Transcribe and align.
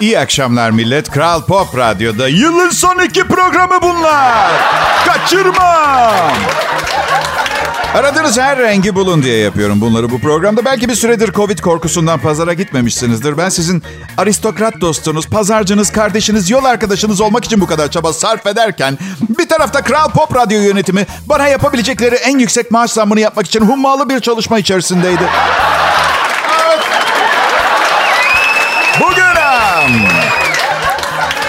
İyi 0.00 0.18
akşamlar 0.18 0.70
millet. 0.70 1.10
Kral 1.10 1.44
Pop 1.44 1.76
Radyo'da 1.76 2.28
yılın 2.28 2.70
son 2.70 2.98
iki 3.04 3.24
programı 3.24 3.82
bunlar. 3.82 4.50
Kaçırma. 5.06 6.12
Aradığınız 7.94 8.38
her 8.38 8.58
rengi 8.58 8.94
bulun 8.94 9.22
diye 9.22 9.36
yapıyorum 9.38 9.80
bunları 9.80 10.10
bu 10.10 10.18
programda. 10.18 10.64
Belki 10.64 10.88
bir 10.88 10.94
süredir 10.94 11.32
Covid 11.32 11.58
korkusundan 11.58 12.20
pazara 12.20 12.52
gitmemişsinizdir. 12.52 13.38
Ben 13.38 13.48
sizin 13.48 13.82
aristokrat 14.18 14.80
dostunuz, 14.80 15.26
pazarcınız, 15.26 15.92
kardeşiniz, 15.92 16.50
yol 16.50 16.64
arkadaşınız 16.64 17.20
olmak 17.20 17.44
için 17.44 17.60
bu 17.60 17.66
kadar 17.66 17.90
çaba 17.90 18.12
sarf 18.12 18.46
ederken... 18.46 18.98
...bir 19.38 19.48
tarafta 19.48 19.82
Kral 19.82 20.08
Pop 20.08 20.36
Radyo 20.36 20.60
yönetimi 20.60 21.06
bana 21.26 21.48
yapabilecekleri 21.48 22.14
en 22.14 22.38
yüksek 22.38 22.70
maaş 22.70 22.90
zammını 22.90 23.20
yapmak 23.20 23.46
için 23.46 23.60
hummalı 23.60 24.08
bir 24.08 24.20
çalışma 24.20 24.58
içerisindeydi. 24.58 25.22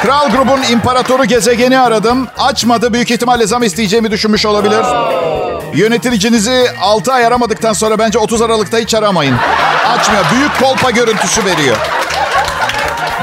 Kral 0.01 0.29
grubun 0.29 0.63
imparatoru 0.71 1.25
gezegeni 1.25 1.79
aradım. 1.79 2.27
Açmadı. 2.39 2.93
Büyük 2.93 3.11
ihtimalle 3.11 3.47
zam 3.47 3.63
isteyeceğimi 3.63 4.11
düşünmüş 4.11 4.45
olabilir. 4.45 4.85
Yöneticinizi 5.73 6.67
6 6.81 7.13
ay 7.13 7.25
aramadıktan 7.25 7.73
sonra 7.73 7.99
bence 7.99 8.19
30 8.19 8.41
Aralık'ta 8.41 8.77
hiç 8.77 8.95
aramayın. 8.95 9.35
Açmıyor. 9.87 10.25
Büyük 10.35 10.59
kolpa 10.59 10.91
görüntüsü 10.91 11.45
veriyor. 11.45 11.77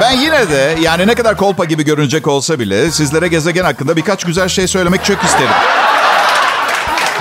Ben 0.01 0.11
yine 0.13 0.51
de 0.51 0.77
yani 0.81 1.07
ne 1.07 1.15
kadar 1.15 1.37
kolpa 1.37 1.65
gibi 1.65 1.85
görünecek 1.85 2.27
olsa 2.27 2.59
bile 2.59 2.91
sizlere 2.91 3.29
gezegen 3.29 3.65
hakkında 3.65 3.97
birkaç 3.97 4.25
güzel 4.25 4.49
şey 4.49 4.67
söylemek 4.69 5.05
çok 5.05 5.25
isterim. 5.25 5.55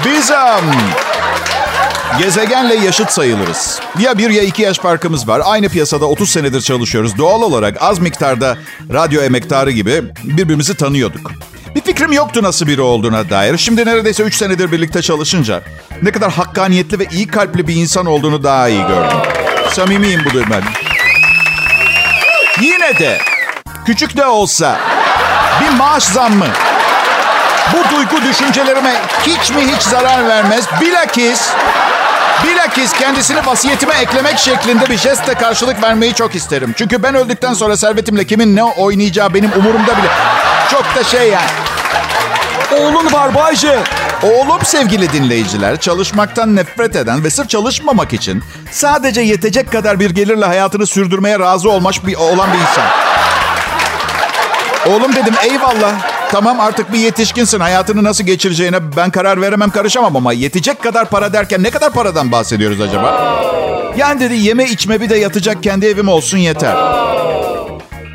Biz 0.05 0.31
um, 0.31 0.71
gezegenle 2.19 2.75
yaşıt 2.75 3.11
sayılırız. 3.11 3.79
Ya 3.99 4.17
bir 4.17 4.29
ya 4.29 4.43
iki 4.43 4.61
yaş 4.61 4.77
farkımız 4.79 5.27
var. 5.27 5.41
Aynı 5.45 5.69
piyasada 5.69 6.05
30 6.05 6.29
senedir 6.29 6.61
çalışıyoruz. 6.61 7.17
Doğal 7.17 7.41
olarak 7.41 7.77
az 7.81 7.99
miktarda 7.99 8.57
radyo 8.93 9.21
emektarı 9.21 9.71
gibi 9.71 10.03
birbirimizi 10.23 10.75
tanıyorduk. 10.75 11.31
Bir 11.75 11.81
fikrim 11.81 12.11
yoktu 12.13 12.43
nasıl 12.43 12.67
biri 12.67 12.81
olduğuna 12.81 13.29
dair. 13.29 13.57
Şimdi 13.57 13.85
neredeyse 13.85 14.23
3 14.23 14.35
senedir 14.35 14.71
birlikte 14.71 15.01
çalışınca 15.01 15.61
ne 16.01 16.11
kadar 16.11 16.31
hakkaniyetli 16.31 16.99
ve 16.99 17.05
iyi 17.11 17.27
kalpli 17.27 17.67
bir 17.67 17.75
insan 17.75 18.05
olduğunu 18.05 18.43
daha 18.43 18.69
iyi 18.69 18.81
gördüm. 18.81 19.17
Samimiyim 19.71 20.21
bu 20.25 20.39
ben. 20.51 20.63
Yine 22.61 22.99
de 22.99 23.17
küçük 23.85 24.17
de 24.17 24.25
olsa 24.25 24.79
bir 25.61 25.77
maaş 25.77 26.03
zammı 26.03 26.47
bu 27.73 27.95
duygu 27.95 28.21
düşüncelerime 28.29 28.93
hiç 29.27 29.49
mi 29.49 29.61
hiç 29.61 29.81
zarar 29.81 30.27
vermez. 30.27 30.65
Bilakis 30.81 31.49
Bilakis 32.43 32.93
kendisini 32.93 33.45
vasiyetime 33.45 33.93
eklemek 33.93 34.37
şeklinde 34.37 34.89
bir 34.89 34.97
jestle 34.97 35.33
karşılık 35.33 35.83
vermeyi 35.83 36.13
çok 36.13 36.35
isterim. 36.35 36.73
Çünkü 36.77 37.03
ben 37.03 37.15
öldükten 37.15 37.53
sonra 37.53 37.77
servetimle 37.77 38.25
kimin 38.25 38.55
ne 38.55 38.63
oynayacağı 38.63 39.33
benim 39.33 39.51
umurumda 39.51 39.97
bile. 39.97 40.09
Çok 40.71 40.95
da 40.95 41.03
şey 41.03 41.29
yani. 41.29 41.49
Oğlun 42.71 43.13
var 43.13 43.35
Bayce. 43.35 43.79
Oğlum 44.23 44.59
sevgili 44.63 45.13
dinleyiciler 45.13 45.79
çalışmaktan 45.79 46.55
nefret 46.55 46.95
eden 46.95 47.23
ve 47.23 47.29
sırf 47.29 47.49
çalışmamak 47.49 48.13
için 48.13 48.43
sadece 48.71 49.21
yetecek 49.21 49.71
kadar 49.71 49.99
bir 49.99 50.09
gelirle 50.09 50.45
hayatını 50.45 50.87
sürdürmeye 50.87 51.39
razı 51.39 51.69
olmuş 51.69 52.05
bir, 52.05 52.15
olan 52.15 52.49
bir 52.53 52.57
insan. 52.57 52.85
Oğlum 54.87 55.15
dedim 55.15 55.33
eyvallah. 55.43 56.16
Tamam 56.31 56.59
artık 56.59 56.93
bir 56.93 56.99
yetişkinsin. 56.99 57.59
Hayatını 57.59 58.03
nasıl 58.03 58.23
geçireceğine 58.23 58.95
ben 58.95 59.09
karar 59.09 59.41
veremem 59.41 59.69
karışamam 59.69 60.15
ama 60.15 60.33
yetecek 60.33 60.83
kadar 60.83 61.09
para 61.09 61.33
derken 61.33 61.63
ne 61.63 61.69
kadar 61.69 61.93
paradan 61.93 62.31
bahsediyoruz 62.31 62.81
acaba? 62.81 63.37
Yani 63.97 64.19
dedi 64.19 64.35
yeme 64.35 64.65
içme 64.65 65.01
bir 65.01 65.09
de 65.09 65.17
yatacak 65.17 65.63
kendi 65.63 65.85
evim 65.85 66.07
olsun 66.07 66.37
yeter. 66.37 66.75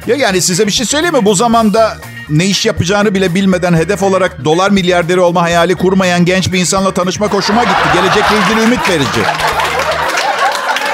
Ya 0.06 0.16
yani 0.16 0.42
size 0.42 0.66
bir 0.66 0.72
şey 0.72 0.86
söyleyeyim 0.86 1.14
mi? 1.16 1.24
Bu 1.24 1.34
zamanda 1.34 1.96
ne 2.30 2.44
iş 2.44 2.66
yapacağını 2.66 3.14
bile 3.14 3.34
bilmeden 3.34 3.74
hedef 3.74 4.02
olarak 4.02 4.44
dolar 4.44 4.70
milyarderi 4.70 5.20
olma 5.20 5.42
hayali 5.42 5.74
kurmayan 5.74 6.24
genç 6.24 6.52
bir 6.52 6.58
insanla 6.60 6.94
tanışma 6.94 7.26
hoşuma 7.26 7.62
gitti. 7.62 7.88
Gelecekle 7.94 8.36
ilgili 8.36 8.64
ümit 8.66 8.90
verici. 8.90 9.20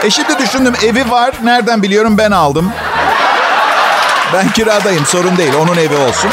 E 0.03 0.11
şimdi 0.11 0.39
düşündüm 0.39 0.75
evi 0.85 1.11
var. 1.11 1.35
Nereden 1.45 1.83
biliyorum 1.83 2.19
ben 2.19 2.31
aldım. 2.31 2.73
Ben 4.35 4.53
kiradayım 4.53 5.07
sorun 5.07 5.37
değil 5.37 5.53
onun 5.55 5.77
evi 5.77 5.97
olsun. 5.97 6.31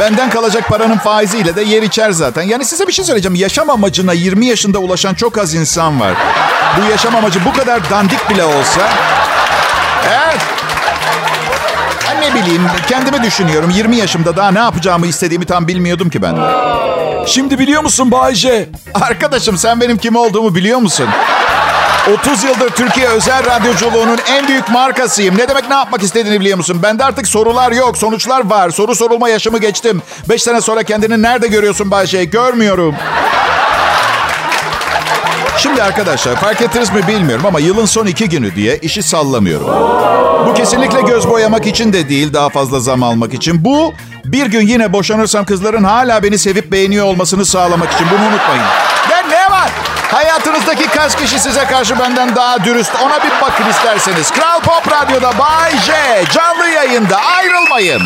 Benden 0.00 0.30
kalacak 0.30 0.68
paranın 0.68 0.98
faiziyle 0.98 1.56
de 1.56 1.62
yer 1.62 1.82
içer 1.82 2.10
zaten. 2.10 2.42
Yani 2.42 2.64
size 2.64 2.86
bir 2.86 2.92
şey 2.92 3.04
söyleyeceğim. 3.04 3.34
Yaşam 3.34 3.70
amacına 3.70 4.12
20 4.12 4.46
yaşında 4.46 4.78
ulaşan 4.78 5.14
çok 5.14 5.38
az 5.38 5.54
insan 5.54 6.00
var. 6.00 6.14
Bu 6.76 6.90
yaşam 6.90 7.16
amacı 7.16 7.44
bu 7.44 7.52
kadar 7.52 7.90
dandik 7.90 8.30
bile 8.30 8.44
olsa... 8.44 8.80
Evet. 10.08 10.40
Ben 12.08 12.20
ne 12.20 12.34
bileyim 12.34 12.62
kendimi 12.88 13.22
düşünüyorum. 13.22 13.70
20 13.70 13.96
yaşımda 13.96 14.36
daha 14.36 14.50
ne 14.50 14.58
yapacağımı 14.58 15.06
istediğimi 15.06 15.44
tam 15.44 15.68
bilmiyordum 15.68 16.10
ki 16.10 16.22
ben. 16.22 16.36
Şimdi 17.26 17.58
biliyor 17.58 17.82
musun 17.82 18.10
Bayce? 18.10 18.68
Arkadaşım 18.94 19.58
sen 19.58 19.80
benim 19.80 19.98
kim 19.98 20.16
olduğumu 20.16 20.54
biliyor 20.54 20.78
musun? 20.78 21.06
30 22.12 22.44
yıldır 22.44 22.70
Türkiye 22.70 23.08
özel 23.08 23.46
radyoculuğunun 23.46 24.18
en 24.28 24.48
büyük 24.48 24.70
markasıyım. 24.70 25.38
Ne 25.38 25.48
demek 25.48 25.68
ne 25.68 25.74
yapmak 25.74 26.02
istediğini 26.02 26.40
biliyor 26.40 26.56
musun? 26.56 26.80
Bende 26.82 27.04
artık 27.04 27.26
sorular 27.26 27.72
yok, 27.72 27.98
sonuçlar 27.98 28.50
var. 28.50 28.70
Soru 28.70 28.94
sorulma 28.94 29.28
yaşımı 29.28 29.58
geçtim. 29.58 30.02
5 30.28 30.42
sene 30.42 30.60
sonra 30.60 30.82
kendini 30.82 31.22
nerede 31.22 31.48
görüyorsun 31.48 31.90
Bayşe? 31.90 32.24
Görmüyorum. 32.24 32.94
Şimdi 35.58 35.82
arkadaşlar 35.82 36.36
fark 36.36 36.60
ettiniz 36.60 36.92
mi 36.92 37.06
bilmiyorum 37.08 37.46
ama 37.46 37.60
yılın 37.60 37.86
son 37.86 38.06
iki 38.06 38.28
günü 38.28 38.54
diye 38.54 38.78
işi 38.78 39.02
sallamıyorum. 39.02 39.68
Bu 40.48 40.54
kesinlikle 40.54 41.00
göz 41.00 41.28
boyamak 41.28 41.66
için 41.66 41.92
de 41.92 42.08
değil 42.08 42.32
daha 42.32 42.48
fazla 42.48 42.80
zam 42.80 43.02
almak 43.02 43.34
için. 43.34 43.64
Bu 43.64 43.92
bir 44.24 44.46
gün 44.46 44.66
yine 44.66 44.92
boşanırsam 44.92 45.44
kızların 45.44 45.84
hala 45.84 46.22
beni 46.22 46.38
sevip 46.38 46.72
beğeniyor 46.72 47.06
olmasını 47.06 47.44
sağlamak 47.44 47.92
için. 47.92 48.06
Bunu 48.10 48.26
unutmayın. 48.28 48.97
Hayatınızdaki 50.10 50.86
kaç 50.86 51.16
kişi 51.16 51.38
size 51.38 51.64
karşı 51.64 51.98
benden 51.98 52.36
daha 52.36 52.64
dürüst? 52.64 52.90
Ona 53.04 53.24
bir 53.24 53.30
bakın 53.42 53.70
isterseniz. 53.70 54.30
Kral 54.30 54.60
Pop 54.60 54.92
Radyo'da 54.92 55.38
Bay 55.38 55.70
J. 55.86 55.92
Canlı 56.32 56.68
yayında. 56.68 57.16
Ayrılmayın. 57.16 58.02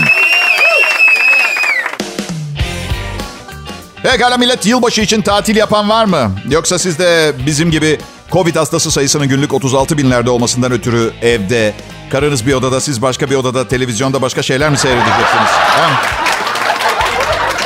Pekala 4.03 4.37
millet 4.37 4.67
yılbaşı 4.67 5.01
için 5.01 5.23
tatil 5.23 5.57
yapan 5.57 5.89
var 5.89 6.05
mı? 6.05 6.33
Yoksa 6.51 6.79
siz 6.79 6.99
de 6.99 7.33
bizim 7.47 7.71
gibi 7.71 7.99
Covid 8.33 8.57
hastası 8.57 8.91
sayısının 8.91 9.29
günlük 9.29 9.55
36 9.55 9.99
binlerde 9.99 10.31
olmasından 10.31 10.73
ötürü 10.73 11.13
evde, 11.23 11.75
karınız 12.11 12.47
bir 12.47 12.55
odada, 12.55 12.81
siz 12.81 13.03
başka 13.03 13.31
bir 13.31 13.37
odada, 13.37 13.69
televizyonda 13.69 14.23
başka 14.23 14.43
şeyler 14.43 14.71
mi 14.71 14.79
seyredeceksiniz? 14.79 15.51
Ha? 15.51 15.91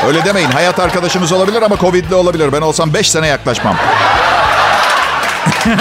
Öyle 0.06 0.24
demeyin. 0.24 0.50
Hayat 0.50 0.78
arkadaşınız 0.80 1.32
olabilir 1.32 1.62
ama 1.62 1.76
Covid'li 1.76 2.14
olabilir. 2.14 2.52
Ben 2.52 2.60
olsam 2.60 2.94
5 2.94 3.10
sene 3.10 3.26
yaklaşmam. 3.26 3.76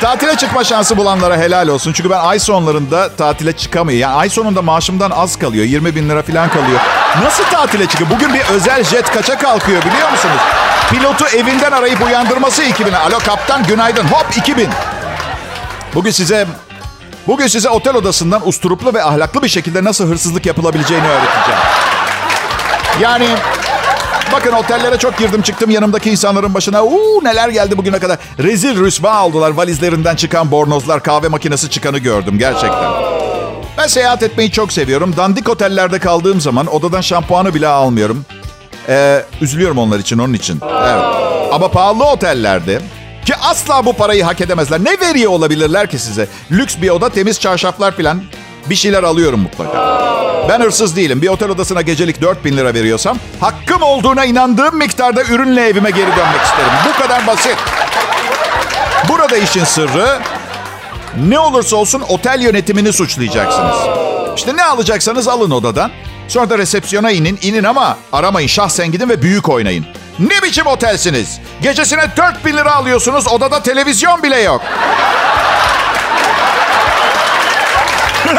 Tatile 0.00 0.36
çıkma 0.36 0.64
şansı 0.64 0.96
bulanlara 0.96 1.36
helal 1.36 1.68
olsun. 1.68 1.92
Çünkü 1.92 2.10
ben 2.10 2.18
ay 2.18 2.38
sonlarında 2.38 3.08
tatile 3.16 3.52
çıkamıyorum. 3.52 4.00
Yani 4.00 4.14
ay 4.14 4.28
sonunda 4.28 4.62
maaşımdan 4.62 5.10
az 5.10 5.38
kalıyor. 5.38 5.64
20 5.64 5.96
bin 5.96 6.08
lira 6.08 6.22
falan 6.22 6.48
kalıyor. 6.48 6.80
Nasıl 7.22 7.44
tatile 7.44 7.86
çıkıyor? 7.86 8.10
Bugün 8.10 8.34
bir 8.34 8.40
özel 8.40 8.84
jet 8.84 9.10
kaça 9.10 9.38
kalkıyor 9.38 9.82
biliyor 9.82 10.10
musunuz? 10.10 10.40
Pilotu 10.90 11.26
evinden 11.36 11.72
arayıp 11.72 12.02
uyandırması 12.02 12.62
2000. 12.62 12.92
Alo 12.92 13.18
kaptan 13.18 13.62
günaydın. 13.62 14.04
Hop 14.04 14.26
2000. 14.36 14.68
Bugün 15.94 16.10
size 16.10 16.46
Bugün 17.26 17.46
size 17.46 17.68
otel 17.68 17.94
odasından 17.94 18.48
usturuplu 18.48 18.94
ve 18.94 19.04
ahlaklı 19.04 19.42
bir 19.42 19.48
şekilde 19.48 19.84
nasıl 19.84 20.08
hırsızlık 20.08 20.46
yapılabileceğini 20.46 21.06
öğreteceğim. 21.08 21.60
Yani 23.00 23.28
bakın 24.32 24.52
otellere 24.52 24.98
çok 24.98 25.18
girdim 25.18 25.42
çıktım 25.42 25.70
yanımdaki 25.70 26.10
insanların 26.10 26.54
başına. 26.54 26.84
Uuu 26.84 27.24
neler 27.24 27.48
geldi 27.48 27.76
bugüne 27.76 27.98
kadar. 27.98 28.18
Rezil 28.38 28.80
rüsva 28.80 29.24
oldular 29.26 29.50
valizlerinden 29.50 30.16
çıkan 30.16 30.50
bornozlar 30.50 31.02
kahve 31.02 31.28
makinesi 31.28 31.70
çıkanı 31.70 31.98
gördüm 31.98 32.38
gerçekten. 32.38 32.92
Ben 33.78 33.86
seyahat 33.86 34.22
etmeyi 34.22 34.50
çok 34.50 34.72
seviyorum. 34.72 35.14
Dandik 35.16 35.48
otellerde 35.48 35.98
kaldığım 35.98 36.40
zaman 36.40 36.66
odadan 36.66 37.00
şampuanı 37.00 37.54
bile 37.54 37.68
almıyorum. 37.68 38.24
Ee, 38.88 39.22
üzülüyorum 39.40 39.78
onlar 39.78 39.98
için 39.98 40.18
onun 40.18 40.32
için. 40.32 40.60
Evet. 40.62 41.04
Ama 41.52 41.70
pahalı 41.70 42.04
otellerde 42.04 42.80
ki 43.24 43.34
asla 43.36 43.86
bu 43.86 43.92
parayı 43.92 44.24
hak 44.24 44.40
edemezler. 44.40 44.84
Ne 44.84 45.00
veriyor 45.00 45.30
olabilirler 45.30 45.90
ki 45.90 45.98
size? 45.98 46.28
Lüks 46.50 46.76
bir 46.82 46.90
oda, 46.90 47.08
temiz 47.08 47.40
çarşaflar 47.40 47.96
falan. 47.96 48.22
Bir 48.70 48.74
şeyler 48.74 49.02
alıyorum 49.02 49.40
mutlaka. 49.40 50.00
Ben 50.48 50.60
hırsız 50.60 50.96
değilim. 50.96 51.22
Bir 51.22 51.28
otel 51.28 51.48
odasına 51.48 51.82
gecelik 51.82 52.20
4 52.22 52.44
bin 52.44 52.56
lira 52.56 52.74
veriyorsam... 52.74 53.18
...hakkım 53.40 53.82
olduğuna 53.82 54.24
inandığım 54.24 54.76
miktarda 54.76 55.22
ürünle 55.22 55.68
evime 55.68 55.90
geri 55.90 56.16
dönmek 56.16 56.42
isterim. 56.44 56.72
Bu 56.88 57.02
kadar 57.02 57.26
basit. 57.26 57.56
Burada 59.08 59.36
işin 59.36 59.64
sırrı... 59.64 60.18
...ne 61.28 61.38
olursa 61.38 61.76
olsun 61.76 62.02
otel 62.08 62.40
yönetimini 62.40 62.92
suçlayacaksınız. 62.92 63.76
İşte 64.36 64.56
ne 64.56 64.64
alacaksanız 64.64 65.28
alın 65.28 65.50
odadan. 65.50 65.90
Sonra 66.28 66.50
da 66.50 66.58
resepsiyona 66.58 67.10
inin. 67.10 67.38
inin 67.42 67.64
ama 67.64 67.98
aramayın. 68.12 68.48
Şahsen 68.48 68.92
gidin 68.92 69.08
ve 69.08 69.22
büyük 69.22 69.48
oynayın. 69.48 69.86
Ne 70.18 70.42
biçim 70.42 70.66
otelsiniz? 70.66 71.40
Gecesine 71.62 72.16
4 72.16 72.44
bin 72.44 72.56
lira 72.56 72.74
alıyorsunuz. 72.74 73.28
Odada 73.28 73.62
televizyon 73.62 74.22
bile 74.22 74.40
yok. 74.40 74.62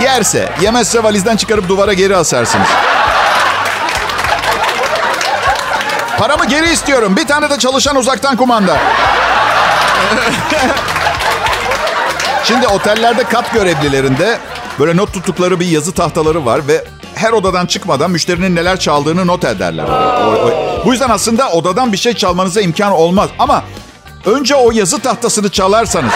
Yerse, 0.00 0.52
yemezse 0.60 1.02
valizden 1.02 1.36
çıkarıp 1.36 1.68
duvara 1.68 1.92
geri 1.92 2.16
asarsınız. 2.16 2.68
Paramı 6.18 6.46
geri 6.46 6.72
istiyorum. 6.72 7.16
Bir 7.16 7.26
tane 7.26 7.50
de 7.50 7.58
çalışan 7.58 7.96
uzaktan 7.96 8.36
kumanda. 8.36 8.76
Şimdi 12.44 12.68
otellerde 12.68 13.24
kat 13.24 13.52
görevlilerinde 13.52 14.38
böyle 14.78 14.96
not 14.96 15.12
tuttukları 15.12 15.60
bir 15.60 15.66
yazı 15.66 15.92
tahtaları 15.92 16.46
var 16.46 16.68
ve 16.68 16.84
her 17.14 17.32
odadan 17.32 17.66
çıkmadan 17.66 18.10
müşterinin 18.10 18.56
neler 18.56 18.80
çaldığını 18.80 19.26
not 19.26 19.44
ederler. 19.44 19.86
Bu 20.84 20.92
yüzden 20.92 21.10
aslında 21.10 21.50
odadan 21.50 21.92
bir 21.92 21.98
şey 21.98 22.14
çalmanıza 22.14 22.60
imkan 22.60 22.92
olmaz. 22.92 23.30
Ama 23.38 23.64
önce 24.26 24.54
o 24.54 24.70
yazı 24.70 24.98
tahtasını 24.98 25.50
çalarsanız... 25.50 26.12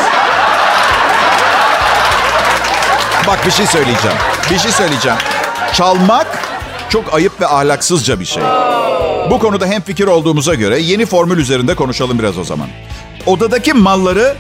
Bak 3.29 3.47
bir 3.47 3.51
şey 3.51 3.67
söyleyeceğim. 3.67 4.17
Bir 4.51 4.59
şey 4.59 4.73
söyleyeceğim. 4.73 5.19
Çalmak 5.73 6.27
çok 6.89 7.15
ayıp 7.15 7.41
ve 7.41 7.47
ahlaksızca 7.47 8.21
bir 8.21 8.25
şey. 8.25 8.43
Bu 9.31 9.39
konuda 9.39 9.67
hem 9.67 9.83
fikir 9.83 10.07
olduğumuza 10.07 10.55
göre 10.55 10.81
yeni 10.81 11.07
formül 11.07 11.39
üzerinde 11.39 11.75
konuşalım 11.75 12.19
biraz 12.19 12.39
o 12.39 12.45
zaman. 12.45 12.69
Odadaki 13.27 13.73
malları 13.73 14.37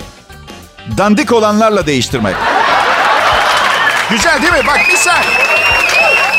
dandik 0.98 1.32
olanlarla 1.32 1.86
değiştirmek. 1.86 2.34
Güzel 4.10 4.42
değil 4.42 4.52
mi? 4.52 4.66
Bak 4.66 4.80
misal. 4.92 5.22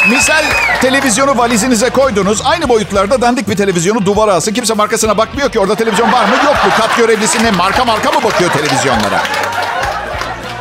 Misal 0.09 0.43
televizyonu 0.81 1.37
valizinize 1.37 1.89
koydunuz. 1.89 2.41
Aynı 2.45 2.69
boyutlarda 2.69 3.21
dandik 3.21 3.49
bir 3.49 3.55
televizyonu 3.55 4.05
duvara 4.05 4.33
asın. 4.33 4.53
Kimse 4.53 4.73
markasına 4.73 5.17
bakmıyor 5.17 5.51
ki 5.51 5.59
orada 5.59 5.75
televizyon 5.75 6.11
var 6.11 6.25
mı 6.25 6.35
yok 6.45 6.65
mu? 6.65 6.71
Kat 6.77 6.97
görevlisi 6.97 7.43
ne? 7.43 7.51
Marka 7.51 7.85
marka 7.85 8.11
mı 8.11 8.23
bakıyor 8.23 8.51
televizyonlara? 8.51 9.23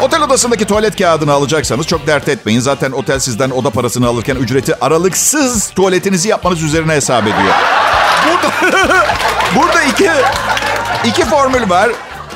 Otel 0.03 0.23
odasındaki 0.23 0.65
tuvalet 0.65 0.97
kağıdını 0.97 1.33
alacaksanız 1.33 1.87
çok 1.87 2.07
dert 2.07 2.29
etmeyin. 2.29 2.61
Zaten 2.61 2.93
otel 2.93 3.19
sizden 3.19 3.51
oda 3.51 3.71
parasını 3.71 4.09
alırken 4.09 4.37
ücreti 4.37 4.85
aralıksız 4.85 5.71
tuvaletinizi 5.71 6.29
yapmanız 6.29 6.63
üzerine 6.63 6.93
hesap 6.93 7.23
ediyor. 7.23 7.55
Burada, 8.29 8.77
burada 9.57 9.83
iki, 9.83 10.11
iki 11.05 11.25
formül 11.25 11.71
var. 11.71 11.91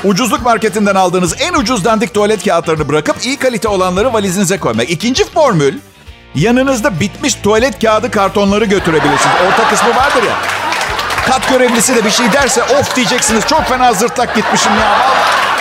Ucuzluk 0.04 0.42
marketinden 0.42 0.94
aldığınız 0.94 1.34
en 1.40 1.54
ucuz 1.54 1.84
dandik 1.84 2.14
tuvalet 2.14 2.44
kağıtlarını 2.44 2.88
bırakıp 2.88 3.24
iyi 3.24 3.36
kalite 3.36 3.68
olanları 3.68 4.12
valizinize 4.12 4.58
koymak. 4.58 4.90
İkinci 4.90 5.30
formül, 5.30 5.78
yanınızda 6.34 7.00
bitmiş 7.00 7.34
tuvalet 7.34 7.80
kağıdı 7.82 8.10
kartonları 8.10 8.64
götürebilirsiniz. 8.64 9.36
Orta 9.48 9.68
kısmı 9.68 9.96
vardır 9.96 10.22
ya. 10.22 10.34
Kat 11.26 11.48
görevlisi 11.48 11.96
de 11.96 12.04
bir 12.04 12.10
şey 12.10 12.32
derse 12.32 12.62
of 12.62 12.96
diyeceksiniz. 12.96 13.46
Çok 13.46 13.64
fena 13.64 13.92
zırtlak 13.92 14.34
gitmişim 14.36 14.72
ya. 14.72 14.90
Vallahi. 14.90 15.51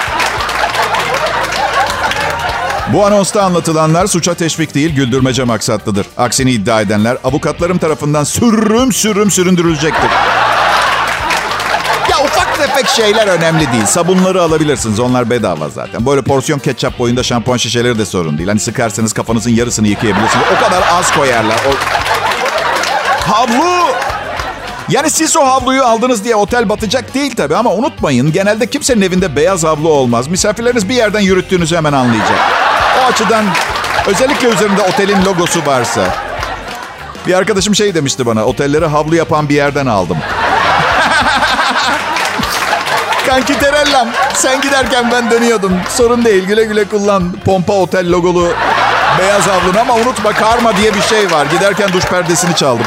Bu 2.93 3.05
anonsta 3.05 3.43
anlatılanlar 3.43 4.07
suça 4.07 4.33
teşvik 4.33 4.75
değil, 4.75 4.95
güldürmece 4.95 5.43
maksatlıdır. 5.43 6.05
Aksini 6.17 6.51
iddia 6.51 6.81
edenler 6.81 7.17
avukatlarım 7.23 7.77
tarafından 7.77 8.23
sürüm 8.23 8.91
sürüm 8.91 9.31
süründürülecektir. 9.31 10.09
Ya 12.09 12.17
ufak 12.25 12.57
tefek 12.57 12.87
şeyler 12.87 13.27
önemli 13.27 13.71
değil. 13.71 13.85
Sabunları 13.85 14.41
alabilirsiniz. 14.41 14.99
Onlar 14.99 15.29
bedava 15.29 15.69
zaten. 15.69 16.05
Böyle 16.05 16.21
porsiyon 16.21 16.59
ketçap 16.59 16.99
boyunda 16.99 17.23
şampuan 17.23 17.57
şişeleri 17.57 17.99
de 17.99 18.05
sorun 18.05 18.37
değil. 18.37 18.49
Hani 18.49 18.59
sıkarsanız 18.59 19.13
kafanızın 19.13 19.51
yarısını 19.51 19.87
yıkayabilirsiniz. 19.87 20.45
O 20.57 20.63
kadar 20.63 20.83
az 20.91 21.11
koyarlar. 21.11 21.59
O... 21.67 21.71
Havlu! 23.31 23.91
Yani 24.89 25.09
siz 25.09 25.37
o 25.37 25.45
havluyu 25.45 25.83
aldınız 25.83 26.23
diye 26.23 26.35
otel 26.35 26.69
batacak 26.69 27.13
değil 27.13 27.35
tabii 27.35 27.55
ama 27.55 27.73
unutmayın 27.73 28.31
genelde 28.31 28.69
kimsenin 28.69 29.01
evinde 29.01 29.35
beyaz 29.35 29.63
havlu 29.63 29.89
olmaz. 29.89 30.27
Misafirleriniz 30.27 30.89
bir 30.89 30.95
yerden 30.95 31.19
yürüttüğünüzü 31.19 31.75
hemen 31.75 31.93
anlayacak. 31.93 32.60
Açıdan 33.11 33.45
özellikle 34.07 34.47
üzerinde 34.47 34.81
otelin 34.81 35.25
logosu 35.25 35.65
varsa. 35.65 36.01
Bir 37.27 37.33
arkadaşım 37.33 37.75
şey 37.75 37.95
demişti 37.95 38.25
bana 38.25 38.45
otelleri 38.45 38.85
havlu 38.85 39.15
yapan 39.15 39.49
bir 39.49 39.55
yerden 39.55 39.85
aldım. 39.85 40.17
Kanki 43.27 43.59
Terellam 43.59 44.07
sen 44.33 44.61
giderken 44.61 45.11
ben 45.11 45.31
dönüyordum. 45.31 45.73
Sorun 45.89 46.25
değil 46.25 46.45
güle 46.45 46.63
güle 46.63 46.85
kullan 46.85 47.33
pompa 47.45 47.73
otel 47.73 48.11
logolu 48.11 48.53
beyaz 49.19 49.47
havlunu 49.47 49.79
ama 49.79 49.93
unutma 49.93 50.33
karma 50.33 50.77
diye 50.77 50.93
bir 50.93 51.01
şey 51.01 51.31
var. 51.31 51.45
Giderken 51.45 51.93
duş 51.93 52.05
perdesini 52.05 52.55
çaldım. 52.55 52.85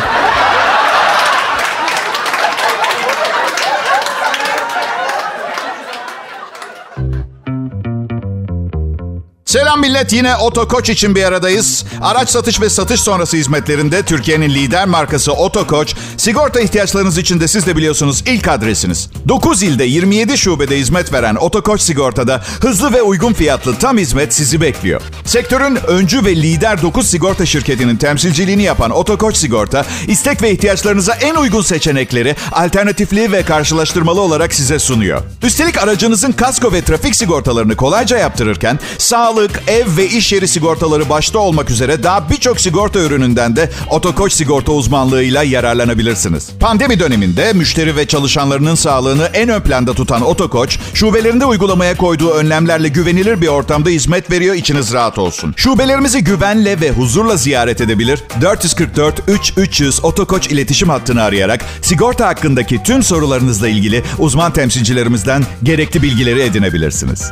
Selam 9.54 9.80
millet 9.80 10.12
yine 10.12 10.36
Otokoç 10.36 10.90
için 10.90 11.14
bir 11.14 11.24
aradayız. 11.24 11.84
Araç 12.00 12.28
satış 12.28 12.60
ve 12.60 12.68
satış 12.68 13.00
sonrası 13.00 13.36
hizmetlerinde 13.36 14.02
Türkiye'nin 14.02 14.50
lider 14.50 14.86
markası 14.86 15.32
Otokoç, 15.32 15.94
sigorta 16.24 16.60
ihtiyaçlarınız 16.60 17.18
için 17.18 17.40
de 17.40 17.48
siz 17.48 17.66
de 17.66 17.76
biliyorsunuz 17.76 18.24
ilk 18.26 18.48
adresiniz. 18.48 19.10
9 19.28 19.62
ilde 19.62 19.84
27 19.84 20.38
şubede 20.38 20.78
hizmet 20.78 21.12
veren 21.12 21.34
Otokoç 21.34 21.80
Sigorta'da 21.80 22.42
hızlı 22.60 22.92
ve 22.92 23.02
uygun 23.02 23.32
fiyatlı 23.32 23.74
tam 23.74 23.98
hizmet 23.98 24.34
sizi 24.34 24.60
bekliyor. 24.60 25.00
Sektörün 25.24 25.78
öncü 25.86 26.24
ve 26.24 26.36
lider 26.36 26.82
9 26.82 27.06
sigorta 27.06 27.46
şirketinin 27.46 27.96
temsilciliğini 27.96 28.62
yapan 28.62 28.90
Otokoç 28.90 29.36
Sigorta, 29.36 29.84
istek 30.08 30.42
ve 30.42 30.50
ihtiyaçlarınıza 30.52 31.14
en 31.14 31.34
uygun 31.34 31.62
seçenekleri 31.62 32.36
alternatifli 32.52 33.32
ve 33.32 33.42
karşılaştırmalı 33.42 34.20
olarak 34.20 34.54
size 34.54 34.78
sunuyor. 34.78 35.22
Üstelik 35.42 35.82
aracınızın 35.82 36.32
kasko 36.32 36.72
ve 36.72 36.82
trafik 36.82 37.16
sigortalarını 37.16 37.76
kolayca 37.76 38.18
yaptırırken 38.18 38.78
sağlık, 38.98 39.62
ev 39.66 39.96
ve 39.96 40.06
iş 40.06 40.32
yeri 40.32 40.48
sigortaları 40.48 41.08
başta 41.08 41.38
olmak 41.38 41.70
üzere 41.70 42.02
daha 42.02 42.30
birçok 42.30 42.60
sigorta 42.60 42.98
ürününden 42.98 43.56
de 43.56 43.70
Otokoç 43.90 44.32
sigorta 44.32 44.72
uzmanlığıyla 44.72 45.42
yararlanabilirsiniz. 45.42 46.13
Pandemi 46.60 47.00
döneminde 47.00 47.52
müşteri 47.52 47.96
ve 47.96 48.06
çalışanlarının 48.06 48.74
sağlığını 48.74 49.24
en 49.34 49.48
ön 49.48 49.60
planda 49.60 49.94
tutan 49.94 50.22
Otokoç, 50.22 50.78
şubelerinde 50.94 51.44
uygulamaya 51.44 51.96
koyduğu 51.96 52.30
önlemlerle 52.30 52.88
güvenilir 52.88 53.40
bir 53.40 53.48
ortamda 53.48 53.88
hizmet 53.88 54.30
veriyor, 54.30 54.54
içiniz 54.54 54.92
rahat 54.92 55.18
olsun. 55.18 55.54
Şubelerimizi 55.56 56.24
güvenle 56.24 56.80
ve 56.80 56.90
huzurla 56.90 57.36
ziyaret 57.36 57.80
edebilir, 57.80 58.20
444 58.40 59.22
3300 59.28 60.04
Otokoç 60.04 60.46
iletişim 60.46 60.88
hattını 60.88 61.22
arayarak 61.22 61.64
sigorta 61.82 62.26
hakkındaki 62.26 62.82
tüm 62.82 63.02
sorularınızla 63.02 63.68
ilgili 63.68 64.02
uzman 64.18 64.52
temsilcilerimizden 64.52 65.44
gerekli 65.62 66.02
bilgileri 66.02 66.40
edinebilirsiniz. 66.40 67.30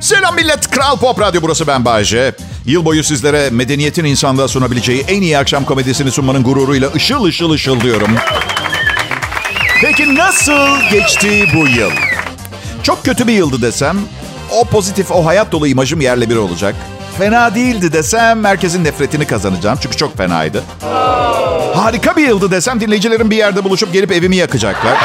Selam 0.00 0.34
millet. 0.34 0.70
Kral 0.70 0.96
Pop 0.96 1.20
Radyo 1.20 1.42
burası 1.42 1.66
ben 1.66 1.84
Bayece. 1.84 2.34
Yıl 2.68 2.84
boyu 2.84 3.04
sizlere 3.04 3.50
medeniyetin 3.50 4.04
insanlığa 4.04 4.48
sunabileceği 4.48 5.04
en 5.08 5.22
iyi 5.22 5.38
akşam 5.38 5.64
komedisini 5.64 6.10
sunmanın 6.10 6.42
gururuyla 6.42 6.92
ışıl 6.92 7.24
ışıl 7.24 7.50
ışıl 7.50 7.80
diyorum. 7.80 8.10
Peki 9.80 10.14
nasıl 10.14 10.90
geçti 10.90 11.44
bu 11.54 11.68
yıl? 11.68 11.90
Çok 12.82 13.04
kötü 13.04 13.26
bir 13.26 13.32
yıldı 13.32 13.62
desem, 13.62 13.96
o 14.50 14.64
pozitif, 14.64 15.10
o 15.10 15.26
hayat 15.26 15.52
dolu 15.52 15.66
imajım 15.66 16.00
yerle 16.00 16.30
bir 16.30 16.36
olacak. 16.36 16.74
Fena 17.18 17.54
değildi 17.54 17.92
desem, 17.92 18.44
herkesin 18.44 18.84
nefretini 18.84 19.26
kazanacağım. 19.26 19.78
Çünkü 19.82 19.96
çok 19.96 20.16
fenaydı. 20.16 20.62
Harika 21.74 22.16
bir 22.16 22.28
yıldı 22.28 22.50
desem, 22.50 22.80
dinleyicilerin 22.80 23.30
bir 23.30 23.36
yerde 23.36 23.64
buluşup 23.64 23.92
gelip 23.92 24.12
evimi 24.12 24.36
yakacaklar. 24.36 24.98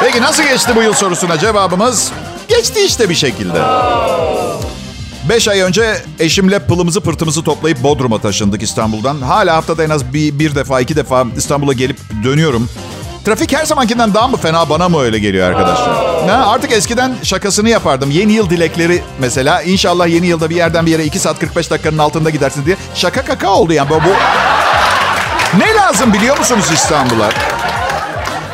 Peki 0.00 0.22
nasıl 0.22 0.42
geçti 0.42 0.72
bu 0.76 0.82
yıl 0.82 0.92
sorusuna 0.92 1.38
cevabımız 1.38 2.12
geçti 2.48 2.80
işte 2.86 3.08
bir 3.08 3.14
şekilde. 3.14 3.60
Beş 5.30 5.48
ay 5.48 5.60
önce 5.60 6.02
eşimle 6.18 6.58
pılımızı 6.58 7.00
pırtımızı 7.00 7.44
toplayıp 7.44 7.82
Bodrum'a 7.82 8.18
taşındık 8.18 8.62
İstanbul'dan. 8.62 9.20
Hala 9.20 9.56
haftada 9.56 9.84
en 9.84 9.90
az 9.90 10.14
bir, 10.14 10.38
bir 10.38 10.54
defa 10.54 10.80
iki 10.80 10.96
defa 10.96 11.24
İstanbul'a 11.36 11.72
gelip 11.72 11.96
dönüyorum. 12.24 12.68
Trafik 13.24 13.52
her 13.52 13.64
zamankinden 13.64 14.14
daha 14.14 14.28
mı 14.28 14.36
fena 14.36 14.70
bana 14.70 14.88
mı 14.88 15.00
öyle 15.00 15.18
geliyor 15.18 15.48
arkadaşlar? 15.48 15.94
Ha, 16.28 16.46
artık 16.46 16.72
eskiden 16.72 17.14
şakasını 17.22 17.68
yapardım. 17.68 18.10
Yeni 18.10 18.32
yıl 18.32 18.50
dilekleri 18.50 19.02
mesela. 19.18 19.62
İnşallah 19.62 20.08
yeni 20.08 20.26
yılda 20.26 20.50
bir 20.50 20.56
yerden 20.56 20.86
bir 20.86 20.90
yere 20.90 21.04
2 21.04 21.18
saat 21.18 21.38
45 21.38 21.70
dakikanın 21.70 21.98
altında 21.98 22.30
gidersin 22.30 22.66
diye. 22.66 22.76
Şaka 22.94 23.24
kaka 23.24 23.50
oldu 23.50 23.72
yani. 23.72 23.90
Bu, 23.90 23.94
bu... 23.94 24.12
Ne 25.58 25.74
lazım 25.74 26.12
biliyor 26.12 26.38
musunuz 26.38 26.66
İstanbul'a? 26.74 27.28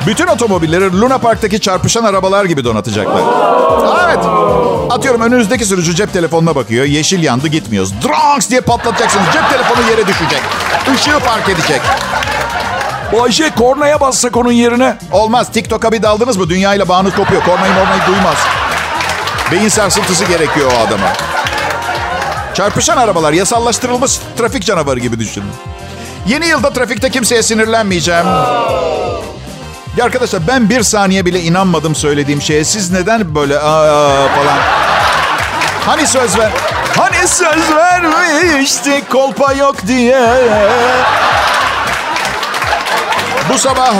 Bütün 0.06 0.26
otomobilleri 0.26 1.00
Luna 1.00 1.18
Park'taki 1.18 1.61
çarpışan 1.61 2.04
arabalar 2.04 2.45
gibi 2.45 2.64
donatacaklar. 2.64 3.23
Evet. 4.06 4.25
Atıyorum 4.90 5.21
önünüzdeki 5.21 5.64
sürücü 5.64 5.95
cep 5.95 6.12
telefonuna 6.12 6.57
bakıyor. 6.57 6.85
Yeşil 6.85 7.23
yandı 7.23 7.49
gitmiyoruz. 7.49 7.95
Dronks 8.05 8.49
diye 8.50 8.61
patlatacaksınız. 8.61 9.26
Cep 9.33 9.50
telefonu 9.50 9.90
yere 9.90 10.07
düşecek. 10.07 10.40
Işığı 10.95 11.19
fark 11.19 11.49
edecek. 11.49 11.81
Bu 13.12 13.23
Ayşe 13.23 13.50
kornaya 13.50 14.00
bassak 14.00 14.37
onun 14.37 14.52
yerine. 14.52 14.99
Olmaz. 15.12 15.52
TikTok'a 15.52 15.93
bir 15.93 16.02
daldınız 16.02 16.37
mı 16.37 16.49
dünyayla 16.49 16.88
bağınız 16.88 17.14
kopuyor. 17.14 17.43
Kornayı 17.45 17.73
mornayı 17.73 18.00
duymaz. 18.07 18.37
Beyin 19.52 19.69
sarsıntısı 19.69 20.25
gerekiyor 20.25 20.73
o 20.78 20.87
adama. 20.87 21.12
Çarpışan 22.55 22.97
arabalar 22.97 23.33
yasallaştırılmış 23.33 24.19
trafik 24.38 24.64
canavarı 24.64 25.00
gibi 25.00 25.19
düşünün. 25.19 25.50
Yeni 26.26 26.47
yılda 26.47 26.73
trafikte 26.73 27.11
kimseye 27.11 27.43
sinirlenmeyeceğim. 27.43 28.26
Ya 29.97 30.05
arkadaşlar 30.05 30.47
ben 30.49 30.71
bir 30.71 30.83
saniye 30.83 31.25
bile 31.25 31.41
inanmadım 31.43 31.95
söylediğim 31.95 32.43
şeye. 32.43 32.65
Siz 32.65 32.91
neden 32.91 33.35
böyle 33.35 33.59
aa 33.59 34.29
falan? 34.29 34.59
Hani 35.87 36.07
söz 36.07 36.38
ver? 36.38 36.50
Hani 36.97 37.29
söz 37.29 37.75
vermiştik 37.76 39.11
kolpa 39.11 39.53
yok 39.53 39.87
diye. 39.87 40.21
Bu 43.53 43.59
sabah 43.59 43.95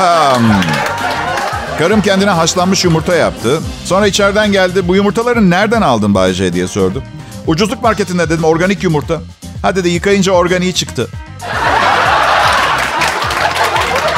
karım 1.79 2.03
kendine 2.03 2.31
haşlanmış 2.31 2.85
yumurta 2.85 3.15
yaptı. 3.15 3.61
Sonra 3.85 4.07
içeriden 4.07 4.53
geldi. 4.53 4.88
Bu 4.88 4.97
yumurtaları 4.97 5.50
nereden 5.50 5.83
aldın 5.83 6.15
Bayce 6.15 6.53
diye 6.53 6.69
sordu. 6.69 7.03
Ucuzluk 7.47 7.83
marketinde 7.83 8.31
dedim 8.31 8.45
organik 8.45 8.83
yumurta. 8.83 9.21
Ha 9.62 9.76
dedi 9.76 9.88
yıkayınca 9.88 10.33
organiği 10.33 10.75
çıktı. 10.75 11.09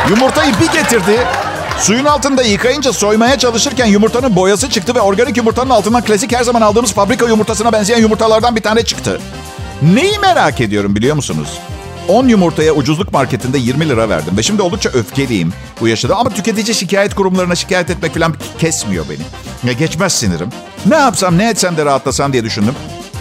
Yumurtayı 0.09 0.53
bir 0.61 0.73
getirdi. 0.73 1.27
Suyun 1.81 2.05
altında 2.05 2.43
yıkayınca 2.43 2.93
soymaya 2.93 3.39
çalışırken 3.39 3.87
yumurtanın 3.87 4.37
boyası 4.37 4.71
çıktı 4.71 4.95
ve 4.95 5.01
organik 5.01 5.37
yumurtanın 5.37 5.71
altından 5.71 6.05
klasik 6.05 6.33
her 6.33 6.43
zaman 6.45 6.61
aldığımız 6.61 6.93
fabrika 6.93 7.27
yumurtasına 7.27 7.73
benzeyen 7.73 8.01
yumurtalardan 8.01 8.57
bir 8.57 8.63
tane 8.63 8.83
çıktı. 8.83 9.21
Neyi 9.83 10.19
merak 10.19 10.61
ediyorum 10.61 10.97
biliyor 10.97 11.17
musunuz? 11.17 11.49
10 12.09 12.29
yumurtaya 12.29 12.73
ucuzluk 12.73 13.13
marketinde 13.13 13.59
20 13.59 13.89
lira 13.89 14.09
verdim 14.09 14.37
ve 14.37 14.43
şimdi 14.43 14.63
oldukça 14.63 14.91
öfkeliyim 14.91 15.53
bu 15.81 15.89
yaşta 15.89 16.17
ama 16.17 16.31
tüketici 16.31 16.75
şikayet 16.75 17.15
kurumlarına 17.15 17.55
şikayet 17.55 17.91
etmek 17.91 18.15
falan 18.15 18.35
kesmiyor 18.59 19.05
beni. 19.11 19.23
Ya 19.65 19.73
geçmez 19.73 20.13
sinirim. 20.13 20.49
Ne 20.87 20.97
yapsam 20.97 21.39
ne 21.39 21.51
etsem 21.51 21.77
de 21.77 21.85
rahatlasam 21.85 22.33
diye 22.33 22.45
düşündüm. 22.45 22.75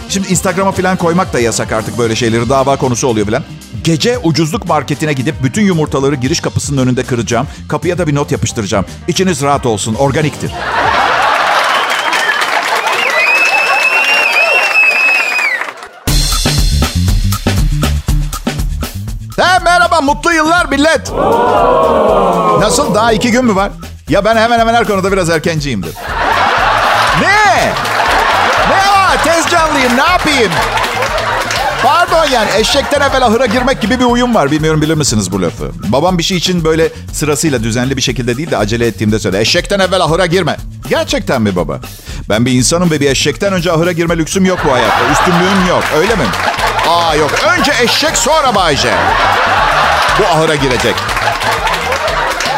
Şimdi 0.08 0.28
Instagram'a 0.28 0.72
falan 0.72 0.96
koymak 0.96 1.32
da 1.32 1.40
yasak 1.40 1.72
artık 1.72 1.98
böyle 1.98 2.16
şeyleri 2.16 2.48
dava 2.48 2.76
konusu 2.76 3.08
oluyor 3.08 3.26
falan. 3.26 3.42
Gece 3.88 4.18
ucuzluk 4.18 4.66
marketine 4.66 5.12
gidip 5.12 5.42
bütün 5.42 5.62
yumurtaları 5.62 6.14
giriş 6.14 6.40
kapısının 6.40 6.82
önünde 6.82 7.02
kıracağım. 7.02 7.46
Kapıya 7.68 7.98
da 7.98 8.06
bir 8.06 8.14
not 8.14 8.32
yapıştıracağım. 8.32 8.84
İçiniz 9.08 9.42
rahat 9.42 9.66
olsun, 9.66 9.94
organiktir. 9.94 10.50
He, 19.36 19.58
merhaba, 19.64 20.00
mutlu 20.00 20.32
yıllar 20.32 20.66
millet. 20.66 21.12
Nasıl, 22.60 22.94
daha 22.94 23.12
iki 23.12 23.30
gün 23.30 23.44
mü 23.44 23.56
var? 23.56 23.70
Ya 24.08 24.24
ben 24.24 24.36
hemen 24.36 24.58
hemen 24.58 24.74
her 24.74 24.84
konuda 24.84 25.12
biraz 25.12 25.30
erkenciyimdir. 25.30 25.94
Ne? 27.20 27.72
Ne 28.68 28.92
var? 28.92 29.24
Tez 29.24 29.50
canlıyım, 29.50 29.96
ne 29.96 30.04
yapayım? 30.04 30.52
Pardon 31.82 32.26
yani 32.32 32.50
eşekten 32.58 33.00
evvel 33.00 33.26
ahıra 33.26 33.46
girmek 33.46 33.80
gibi 33.80 34.00
bir 34.00 34.04
uyum 34.04 34.34
var. 34.34 34.50
Bilmiyorum 34.50 34.82
bilir 34.82 34.94
misiniz 34.94 35.32
bu 35.32 35.42
lafı? 35.42 35.70
Babam 35.88 36.18
bir 36.18 36.22
şey 36.22 36.36
için 36.36 36.64
böyle 36.64 36.88
sırasıyla 37.12 37.62
düzenli 37.62 37.96
bir 37.96 38.02
şekilde 38.02 38.36
değil 38.36 38.50
de 38.50 38.56
acele 38.56 38.86
ettiğimde 38.86 39.18
söyle. 39.18 39.40
Eşekten 39.40 39.78
evvel 39.78 40.00
ahıra 40.00 40.26
girme. 40.26 40.56
Gerçekten 40.90 41.42
mi 41.42 41.56
baba? 41.56 41.80
Ben 42.28 42.46
bir 42.46 42.52
insanım 42.52 42.90
ve 42.90 43.00
bir 43.00 43.10
eşekten 43.10 43.52
önce 43.52 43.72
ahıra 43.72 43.92
girme 43.92 44.16
lüksüm 44.18 44.44
yok 44.44 44.58
bu 44.68 44.72
hayatta. 44.72 45.12
Üstünlüğüm 45.12 45.68
yok 45.68 45.84
öyle 45.96 46.14
mi? 46.14 46.24
Aa 46.88 47.14
yok. 47.14 47.30
Önce 47.58 47.72
eşek 47.82 48.16
sonra 48.16 48.54
Bayce. 48.54 48.94
Bu 50.20 50.26
ahıra 50.26 50.54
girecek. 50.54 50.94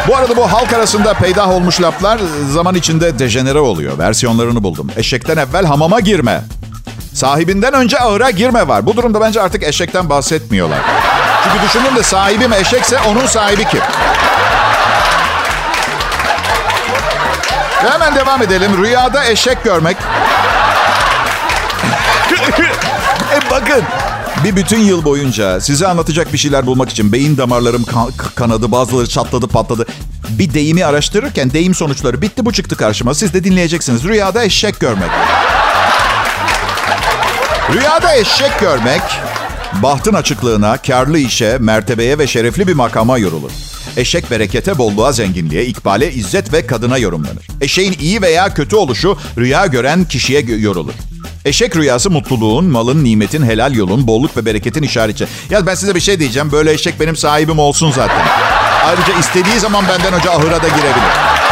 Bu 0.09 0.17
arada 0.17 0.37
bu 0.37 0.53
halk 0.53 0.73
arasında 0.73 1.15
peydah 1.15 1.49
olmuş 1.49 1.81
laflar 1.81 2.21
zaman 2.53 2.75
içinde 2.75 3.19
dejenere 3.19 3.59
oluyor. 3.59 3.99
Versiyonlarını 3.99 4.63
buldum. 4.63 4.91
Eşekten 4.97 5.37
evvel 5.37 5.65
hamama 5.65 6.01
girme. 6.01 6.43
Sahibinden 7.21 7.73
önce 7.75 8.01
ahıra 8.01 8.31
girme 8.31 8.69
var. 8.69 8.87
Bu 8.87 8.97
durumda 8.97 9.21
bence 9.21 9.43
artık 9.43 9.63
eşekten 9.63 10.11
bahsetmiyorlar. 10.11 10.79
Çünkü 11.45 11.65
düşünün 11.65 11.97
de 11.97 12.03
sahibim 12.03 12.53
eşekse 12.53 12.99
onun 13.01 13.27
sahibi 13.27 13.65
kim? 13.65 13.81
Ve 17.85 17.91
hemen 17.91 18.15
devam 18.17 18.43
edelim. 18.43 18.85
Rüyada 18.85 19.25
eşek 19.25 19.65
görmek. 19.65 19.97
e 23.35 23.51
bakın. 23.51 23.83
Bir 24.45 24.57
bütün 24.57 24.79
yıl 24.79 25.05
boyunca 25.05 25.61
size 25.61 25.87
anlatacak 25.87 26.33
bir 26.33 26.39
şeyler 26.39 26.67
bulmak 26.67 26.91
için 26.91 27.13
beyin 27.13 27.37
damarlarım 27.37 27.85
kan- 27.85 28.13
kanadı, 28.35 28.73
bazıları 28.73 29.09
çatladı, 29.09 29.49
patladı. 29.49 29.87
Bir 30.29 30.55
deyimi 30.55 30.85
araştırırken 30.85 31.53
deyim 31.53 31.75
sonuçları 31.75 32.23
bitti 32.23 32.45
bu 32.47 32.53
çıktı 32.53 32.77
karşıma. 32.77 33.15
Siz 33.15 33.35
de 33.35 33.45
dinleyeceksiniz. 33.45 34.05
Rüyada 34.05 34.45
eşek 34.45 34.81
görmek. 34.81 35.11
Rüyada 37.75 38.17
eşek 38.17 38.61
görmek, 38.61 39.03
bahtın 39.83 40.15
açıklığına, 40.15 40.77
karlı 40.77 41.19
işe, 41.19 41.59
mertebeye 41.59 42.19
ve 42.19 42.27
şerefli 42.27 42.67
bir 42.67 42.73
makama 42.73 43.19
yorulur. 43.19 43.51
Eşek 43.97 44.31
berekete, 44.31 44.79
bolluğa, 44.79 45.13
zenginliğe, 45.13 45.67
ikbale, 45.67 46.13
izzet 46.13 46.53
ve 46.53 46.67
kadına 46.67 46.99
yorumlanır. 46.99 47.47
Eşeğin 47.61 47.97
iyi 48.01 48.23
veya 48.23 48.55
kötü 48.55 48.77
oluşu 48.77 49.19
rüya 49.39 49.67
gören 49.67 50.05
kişiye 50.05 50.41
yorulur. 50.41 50.93
Eşek 51.45 51.77
rüyası 51.77 52.11
mutluluğun, 52.11 52.65
malın, 52.65 53.05
nimetin, 53.05 53.43
helal 53.43 53.75
yolun, 53.75 54.07
bolluk 54.07 54.37
ve 54.37 54.47
bereketin 54.47 54.83
işareti. 54.83 55.27
Ya 55.51 55.67
ben 55.67 55.75
size 55.75 55.95
bir 55.95 56.01
şey 56.01 56.21
diyeceğim. 56.21 56.53
Böyle 56.53 56.73
eşek 56.73 57.01
benim 57.01 57.17
sahibim 57.17 57.59
olsun 57.59 57.91
zaten. 57.91 58.27
Ayrıca 58.87 59.19
istediği 59.19 59.61
zaman 59.61 59.85
benden 59.89 60.13
önce 60.13 60.31
ahıra 60.31 60.63
da 60.63 60.69
girebilir. 60.69 61.50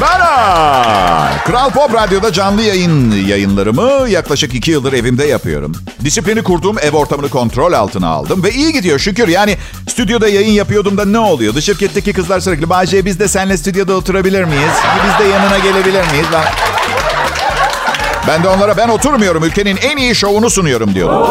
Bana! 0.00 1.28
Kral 1.46 1.70
Pop 1.70 1.94
Radyo'da 1.94 2.32
canlı 2.32 2.62
yayın 2.62 3.10
yayınlarımı 3.26 4.08
yaklaşık 4.08 4.54
iki 4.54 4.70
yıldır 4.70 4.92
evimde 4.92 5.24
yapıyorum. 5.24 5.72
Disiplini 6.04 6.42
kurduğum 6.42 6.78
ev 6.78 6.96
ortamını 6.96 7.28
kontrol 7.28 7.72
altına 7.72 8.08
aldım 8.08 8.42
ve 8.42 8.50
iyi 8.50 8.72
gidiyor 8.72 8.98
şükür. 8.98 9.28
Yani 9.28 9.56
stüdyoda 9.88 10.28
yayın 10.28 10.52
yapıyordum 10.52 10.96
da 10.96 11.04
ne 11.04 11.18
oluyordu? 11.18 11.60
Şirketteki 11.60 12.12
kızlar 12.12 12.40
sürekli 12.40 12.70
Bahçe 12.70 13.04
biz 13.04 13.20
de 13.20 13.28
seninle 13.28 13.56
stüdyoda 13.56 13.94
oturabilir 13.94 14.44
miyiz? 14.44 14.72
Biz 15.04 15.26
de 15.26 15.30
yanına 15.30 15.58
gelebilir 15.58 16.10
miyiz? 16.12 16.26
Ben... 16.32 16.44
Ben 18.28 18.44
de 18.44 18.48
onlara 18.48 18.76
ben 18.76 18.88
oturmuyorum 18.88 19.44
ülkenin 19.44 19.76
en 19.76 19.96
iyi 19.96 20.14
şovunu 20.14 20.50
sunuyorum 20.50 20.94
diyordum. 20.94 21.30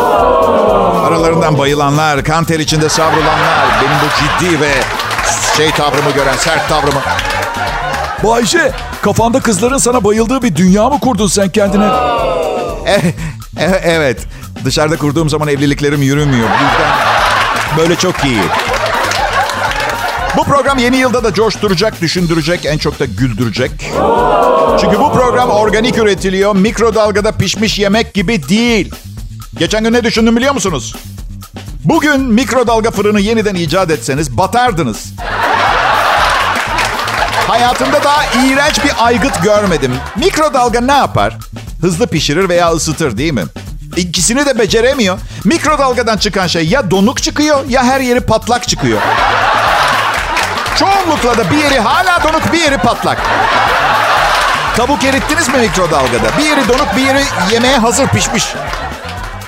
Aralarından 1.06 1.58
bayılanlar, 1.58 2.24
kan 2.24 2.44
ter 2.44 2.60
içinde 2.60 2.90
savrulanlar, 2.90 3.68
benim 3.82 3.96
bu 4.04 4.46
ciddi 4.46 4.62
ve 4.62 4.72
şey 5.58 5.72
tavrımı 5.72 6.12
gören, 6.16 6.36
sert 6.38 6.70
tavrımı. 6.70 7.00
Bayşe 8.24 8.72
kafanda 9.02 9.40
kızların 9.40 9.78
sana 9.78 10.04
bayıldığı 10.04 10.42
bir 10.42 10.56
dünya 10.56 10.90
mı 10.90 11.00
kurdun 11.00 11.28
sen 11.28 11.50
kendine? 11.50 11.90
E- 12.86 13.14
e- 13.64 13.82
evet. 13.84 14.20
Dışarıda 14.66 14.98
kurduğum 14.98 15.30
zaman 15.30 15.48
evliliklerim 15.48 16.02
yürümüyor. 16.02 16.50
Böyle 17.78 17.96
çok 17.96 18.26
iyi. 18.26 18.42
Bu 20.38 20.44
program 20.44 20.78
yeni 20.78 20.98
yılda 20.98 21.24
da 21.24 21.34
coşturacak, 21.34 22.02
düşündürecek, 22.02 22.66
en 22.66 22.78
çok 22.78 23.00
da 23.00 23.06
güldürecek. 23.06 23.72
Çünkü 24.82 25.00
bu 25.00 25.14
program 25.14 25.50
organik 25.50 25.98
üretiliyor. 25.98 26.56
Mikrodalgada 26.56 27.32
pişmiş 27.32 27.80
yemek 27.80 28.14
gibi 28.14 28.50
değil. 28.50 28.92
Geçen 29.60 29.84
gün 29.84 29.94
ne 29.94 30.04
düşündüm 30.04 30.36
biliyor 30.38 30.54
musunuz? 30.54 30.96
Bugün 31.86 32.22
mikrodalga 32.22 32.92
fırını 32.92 33.20
yeniden 33.20 33.56
icat 33.56 33.92
etseniz 33.92 34.38
batardınız. 34.38 35.14
Hayatımda 37.50 38.04
daha 38.04 38.26
iğrenç 38.26 38.84
bir 38.84 38.92
aygıt 39.06 39.44
görmedim. 39.44 39.96
Mikrodalga 40.16 40.82
ne 40.82 40.92
yapar? 40.92 41.38
Hızlı 41.82 42.08
pişirir 42.08 42.50
veya 42.50 42.72
ısıtır 42.72 43.18
değil 43.18 43.34
mi? 43.34 43.44
İkisini 43.98 44.46
de 44.46 44.60
beceremiyor. 44.60 45.20
Mikrodalgadan 45.44 46.18
çıkan 46.18 46.48
şey 46.48 46.68
ya 46.68 46.92
donuk 46.92 47.24
çıkıyor 47.24 47.70
ya 47.70 47.84
her 47.84 48.00
yeri 48.00 48.20
patlak 48.20 48.68
çıkıyor. 48.68 49.02
Çoğunlukla 50.80 51.38
da 51.38 51.52
bir 51.52 51.58
yeri 51.58 51.80
hala 51.80 52.24
donuk 52.24 52.54
bir 52.54 52.60
yeri 52.60 52.78
patlak. 52.78 53.22
Tavuk 54.78 55.04
erittiniz 55.04 55.48
mi 55.50 55.58
mikrodalgada? 55.58 56.38
Bir 56.38 56.44
yeri 56.44 56.68
donuk 56.68 56.96
bir 56.98 57.02
yeri 57.02 57.24
yemeğe 57.52 57.78
hazır 57.78 58.08
pişmiş. 58.08 58.46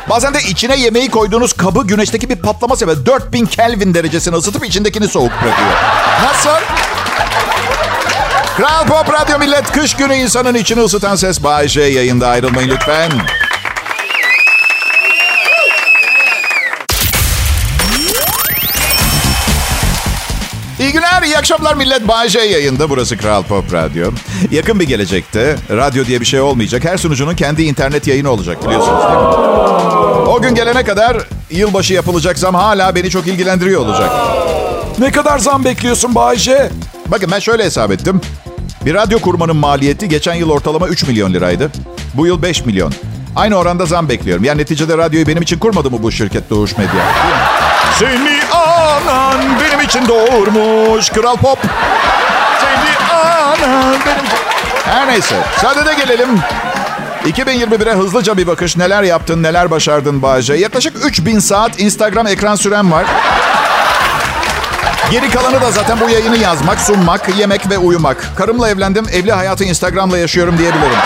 Bazen 0.10 0.34
de 0.34 0.42
içine 0.42 0.76
yemeği 0.76 1.12
koyduğunuz 1.12 1.54
kabı 1.54 1.88
güneşteki 1.88 2.30
bir 2.30 2.36
patlama 2.36 2.76
sebebi 2.76 3.06
4000 3.06 3.46
Kelvin 3.46 3.94
derecesine 3.94 4.36
ısıtıp 4.36 4.66
içindekini 4.66 5.08
soğuk 5.08 5.32
bırakıyor. 5.32 5.72
Nasıl? 6.24 6.62
Kral 8.58 8.86
Pop 8.88 9.14
Radyo 9.14 9.40
Millet 9.40 9.72
kış 9.72 9.94
günü 9.94 10.16
insanın 10.16 10.56
içini 10.56 10.82
ısıtan 10.82 11.16
ses 11.16 11.44
Bay 11.44 11.68
J 11.68 11.82
yayında 11.82 12.28
ayrılmayın 12.28 12.70
lütfen. 12.70 13.12
İyi 20.80 20.92
günler, 20.92 21.22
iyi 21.24 21.38
akşamlar 21.38 21.74
millet. 21.76 22.08
Bay 22.08 22.30
J 22.30 22.40
yayında. 22.40 22.90
Burası 22.90 23.18
Kral 23.18 23.44
Pop 23.44 23.74
Radyo. 23.74 24.12
Yakın 24.52 24.80
bir 24.80 24.88
gelecekte 24.88 25.56
radyo 25.72 26.06
diye 26.06 26.22
bir 26.22 26.26
şey 26.26 26.42
olmayacak. 26.42 26.86
Her 26.86 26.98
sunucunun 26.98 27.36
kendi 27.36 27.64
internet 27.64 28.08
yayını 28.08 28.30
olacak 28.32 28.66
biliyorsunuz 28.66 29.04
değil 29.04 29.14
mi? 29.14 29.26
O 30.30 30.42
gün 30.42 30.56
gelene 30.56 30.84
kadar 30.84 31.18
yılbaşı 31.50 31.94
yapılacak 31.94 32.40
zam 32.40 32.56
hala 32.56 32.96
beni 32.96 33.10
çok 33.10 33.28
ilgilendiriyor 33.28 33.82
olacak. 33.82 34.10
Ne 35.00 35.12
kadar 35.12 35.40
zam 35.40 35.66
bekliyorsun 35.66 36.16
Bayşe? 36.16 36.70
Bakın 37.08 37.32
ben 37.32 37.40
şöyle 37.40 37.64
hesap 37.66 37.92
ettim. 37.92 38.22
Bir 38.86 38.94
radyo 38.94 39.20
kurmanın 39.20 39.56
maliyeti 39.56 40.10
geçen 40.10 40.34
yıl 40.34 40.50
ortalama 40.50 40.88
3 40.88 41.08
milyon 41.08 41.34
liraydı. 41.34 41.72
Bu 42.14 42.28
yıl 42.28 42.42
5 42.42 42.66
milyon. 42.66 42.94
Aynı 43.36 43.56
oranda 43.56 43.86
zam 43.86 44.10
bekliyorum. 44.10 44.44
Yani 44.44 44.62
neticede 44.62 44.98
radyoyu 44.98 45.28
benim 45.28 45.42
için 45.42 45.60
kurmadı 45.60 45.92
mı 45.92 46.04
bu 46.04 46.12
şirket 46.12 46.50
Doğuş 46.50 46.78
Medya? 46.78 47.04
Seni 48.00 48.40
anan 48.54 49.40
benim 49.62 49.82
için 49.82 50.08
doğurmuş. 50.08 51.10
Kral 51.10 51.38
Pop. 51.38 51.60
Seni 52.62 53.10
anan 53.20 53.96
benim. 54.06 54.26
Her 54.86 55.08
neyse. 55.08 55.36
Sadede 55.62 55.94
gelelim. 55.94 56.30
2021'e 57.26 57.94
hızlıca 57.94 58.38
bir 58.38 58.48
bakış. 58.48 58.78
Neler 58.78 59.04
yaptın, 59.04 59.44
neler 59.44 59.72
başardın 59.72 60.22
Bağcay? 60.22 60.60
Yaklaşık 60.60 61.06
3000 61.06 61.40
saat 61.40 61.80
Instagram 61.80 62.28
ekran 62.28 62.56
süren 62.56 62.92
var. 62.92 63.06
Geri 65.12 65.30
kalanı 65.30 65.62
da 65.62 65.72
zaten 65.72 66.00
bu 66.00 66.10
yayını 66.10 66.38
yazmak, 66.38 66.82
sunmak, 66.82 67.38
yemek 67.38 67.70
ve 67.70 67.78
uyumak. 67.78 68.32
Karımla 68.36 68.70
evlendim, 68.70 69.06
evli 69.14 69.32
hayatı 69.32 69.64
Instagram'la 69.64 70.18
yaşıyorum 70.18 70.58
diyebilirim. 70.58 70.98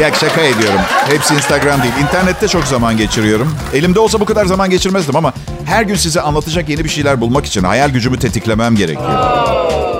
Ya 0.00 0.14
şaka 0.14 0.40
ediyorum. 0.40 0.80
Hepsi 1.10 1.34
Instagram 1.34 1.82
değil. 1.82 1.94
İnternette 2.02 2.48
çok 2.48 2.64
zaman 2.64 2.96
geçiriyorum. 2.96 3.54
Elimde 3.74 4.00
olsa 4.00 4.20
bu 4.20 4.24
kadar 4.24 4.46
zaman 4.46 4.70
geçirmezdim 4.70 5.16
ama 5.16 5.32
her 5.64 5.82
gün 5.82 5.94
size 5.94 6.20
anlatacak 6.20 6.68
yeni 6.68 6.84
bir 6.84 6.88
şeyler 6.88 7.20
bulmak 7.20 7.46
için 7.46 7.64
hayal 7.64 7.90
gücümü 7.90 8.18
tetiklemem 8.18 8.76
gerekiyor. 8.76 9.18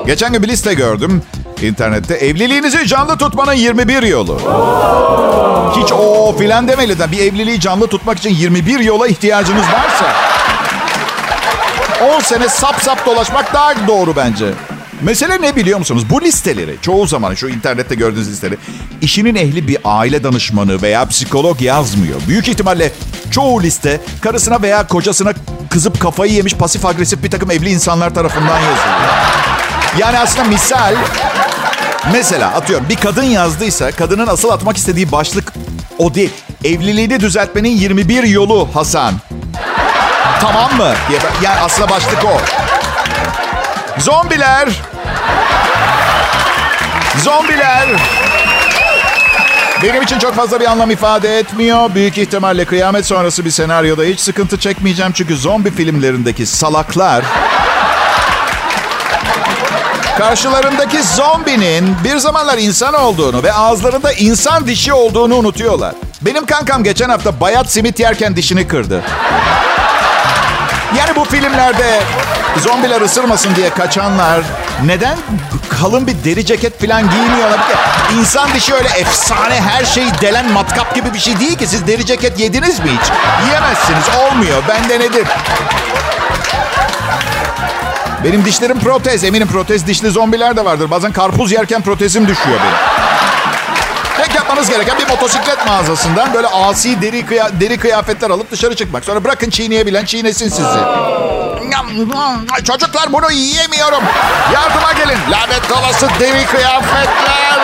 Geçen 0.07 0.33
gün 0.33 0.43
bir 0.43 0.49
liste 0.49 0.75
gördüm 0.75 1.23
internette. 1.63 2.15
Evliliğinizi 2.15 2.87
canlı 2.87 3.19
tutmanın 3.19 3.53
21 3.53 4.03
yolu. 4.03 4.41
Hiç 5.83 5.93
o 5.93 6.37
filan 6.39 6.69
demeli 6.69 6.95
bir 7.13 7.19
evliliği 7.19 7.61
canlı 7.61 7.87
tutmak 7.87 8.19
için 8.19 8.31
21 8.31 8.81
yola 8.81 9.09
ihtiyacınız 9.09 9.63
varsa 9.63 10.28
10 12.01 12.21
sene 12.21 12.49
sap 12.49 12.83
sap 12.83 13.07
dolaşmak 13.07 13.55
daha 13.55 13.87
doğru 13.87 14.17
bence. 14.17 14.47
Mesele 15.03 15.43
ne 15.43 15.57
biliyor 15.57 15.79
musunuz? 15.79 16.03
Bu 16.11 16.23
listeleri 16.23 16.77
çoğu 16.83 17.07
zaman 17.07 17.35
şu 17.35 17.49
internette 17.49 17.95
gördüğünüz 17.95 18.31
listeleri 18.31 18.59
işinin 19.03 19.35
ehli 19.35 19.69
bir 19.69 19.79
aile 19.85 20.25
danışmanı 20.25 20.83
veya 20.83 21.07
psikolog 21.07 21.63
yazmıyor. 21.63 22.21
Büyük 22.29 22.49
ihtimalle 22.49 22.93
çoğu 23.31 23.63
liste 23.63 24.01
karısına 24.21 24.63
veya 24.63 24.87
kocasına 24.87 25.33
kızıp 25.71 26.01
kafayı 26.01 26.33
yemiş 26.33 26.55
pasif 26.55 26.87
agresif 26.87 27.23
bir 27.23 27.31
takım 27.31 27.51
evli 27.51 27.71
insanlar 27.71 28.15
tarafından 28.15 28.59
yazılıyor. 28.59 29.15
Yani 29.99 30.19
aslında 30.19 30.45
misal 30.45 30.95
mesela 32.13 32.49
atıyorum 32.49 32.87
bir 32.89 32.97
kadın 32.97 33.23
yazdıysa 33.23 33.91
kadının 33.91 34.27
asıl 34.27 34.51
atmak 34.51 34.77
istediği 34.77 35.13
başlık 35.13 35.53
o 35.99 36.15
değil. 36.15 36.31
Evliliğini 36.65 37.21
düzeltmenin 37.21 37.71
21 37.71 38.23
yolu 38.23 38.69
Hasan. 38.75 39.15
Tamam 40.41 40.77
mı? 40.77 40.95
Diye, 41.09 41.19
yani 41.43 41.61
aslında 41.61 41.91
başlık 41.91 42.25
o. 42.25 42.41
Zombiler. 44.01 44.69
Zombiler. 47.25 47.89
Benim 49.83 50.03
için 50.03 50.19
çok 50.19 50.35
fazla 50.35 50.61
bir 50.61 50.67
anlam 50.71 50.91
ifade 50.91 51.39
etmiyor. 51.39 51.95
Büyük 51.95 52.19
ihtimalle 52.19 52.65
kıyamet 52.65 53.07
sonrası 53.07 53.45
bir 53.45 53.51
senaryoda 53.51 54.03
hiç 54.03 54.21
sıkıntı 54.21 54.59
çekmeyeceğim. 54.59 55.13
Çünkü 55.13 55.37
zombi 55.37 55.71
filmlerindeki 55.71 56.47
salaklar... 56.47 57.25
Karşılarındaki 60.19 61.03
zombinin 61.03 61.97
bir 62.05 62.17
zamanlar 62.17 62.59
insan 62.59 62.95
olduğunu 62.95 63.43
ve 63.43 63.53
ağızlarında 63.53 64.13
insan 64.13 64.67
dişi 64.67 64.93
olduğunu 64.93 65.35
unutuyorlar. 65.35 65.95
Benim 66.23 66.47
kankam 66.47 66.85
geçen 66.85 67.09
hafta 67.09 67.41
bayat 67.41 67.73
simit 67.73 68.01
yerken 68.01 68.37
dişini 68.37 68.69
kırdı. 68.69 69.03
Yani 70.97 71.17
bu 71.17 71.25
filmlerde 71.25 72.01
zombiler 72.63 73.01
ısırmasın 73.01 73.55
diye 73.55 73.71
kaçanlar 73.71 74.41
neden 74.85 75.19
kalın 75.81 76.07
bir 76.07 76.25
deri 76.25 76.47
ceket 76.47 76.81
falan 76.81 77.11
giymiyorlar? 77.11 77.61
İnsan 78.19 78.55
dişi 78.55 78.75
öyle 78.75 78.89
efsane 78.89 79.61
her 79.61 79.85
şeyi 79.85 80.11
delen 80.21 80.53
matkap 80.53 80.95
gibi 80.95 81.15
bir 81.15 81.19
şey 81.19 81.41
değil 81.41 81.59
ki. 81.59 81.67
Siz 81.67 81.87
deri 81.87 82.07
ceket 82.07 82.41
yediniz 82.41 82.81
mi 82.81 82.91
hiç? 83.01 83.11
Yiyemezsiniz. 83.47 84.05
Olmuyor. 84.23 84.63
Bende 84.69 85.01
nedir? 85.01 85.27
Benim 88.25 88.45
dişlerim 88.45 88.79
protez. 88.81 89.25
Eminim 89.25 89.49
protez 89.49 89.87
dişli 89.87 90.11
zombiler 90.11 90.57
de 90.57 90.65
vardır. 90.65 90.91
Bazen 90.91 91.13
karpuz 91.13 91.53
yerken 91.53 91.83
protezim 91.83 92.29
düşüyor 92.29 92.59
benim. 92.61 93.08
Yapmanız 94.59 94.77
gereken 94.77 94.99
bir 94.99 95.09
motosiklet 95.13 95.67
mağazasından 95.67 96.35
böyle 96.35 96.47
asi 96.47 97.03
deri, 97.03 97.27
kıya- 97.27 97.61
deri 97.61 97.77
kıyafetler 97.79 98.31
alıp 98.31 98.51
dışarı 98.51 98.77
çıkmak. 98.77 99.05
Sonra 99.05 99.25
bırakın 99.25 99.51
çiğneyebilen 99.51 100.05
çiğnesin 100.05 100.49
sizi. 100.49 100.79
Çocuklar 102.65 103.13
bunu 103.13 103.31
yiyemiyorum. 103.33 104.03
Yardıma 104.55 104.93
gelin. 104.93 105.19
Lanet 105.31 105.73
olası 105.73 106.09
deri 106.21 106.47
kıyafetler. 106.47 107.59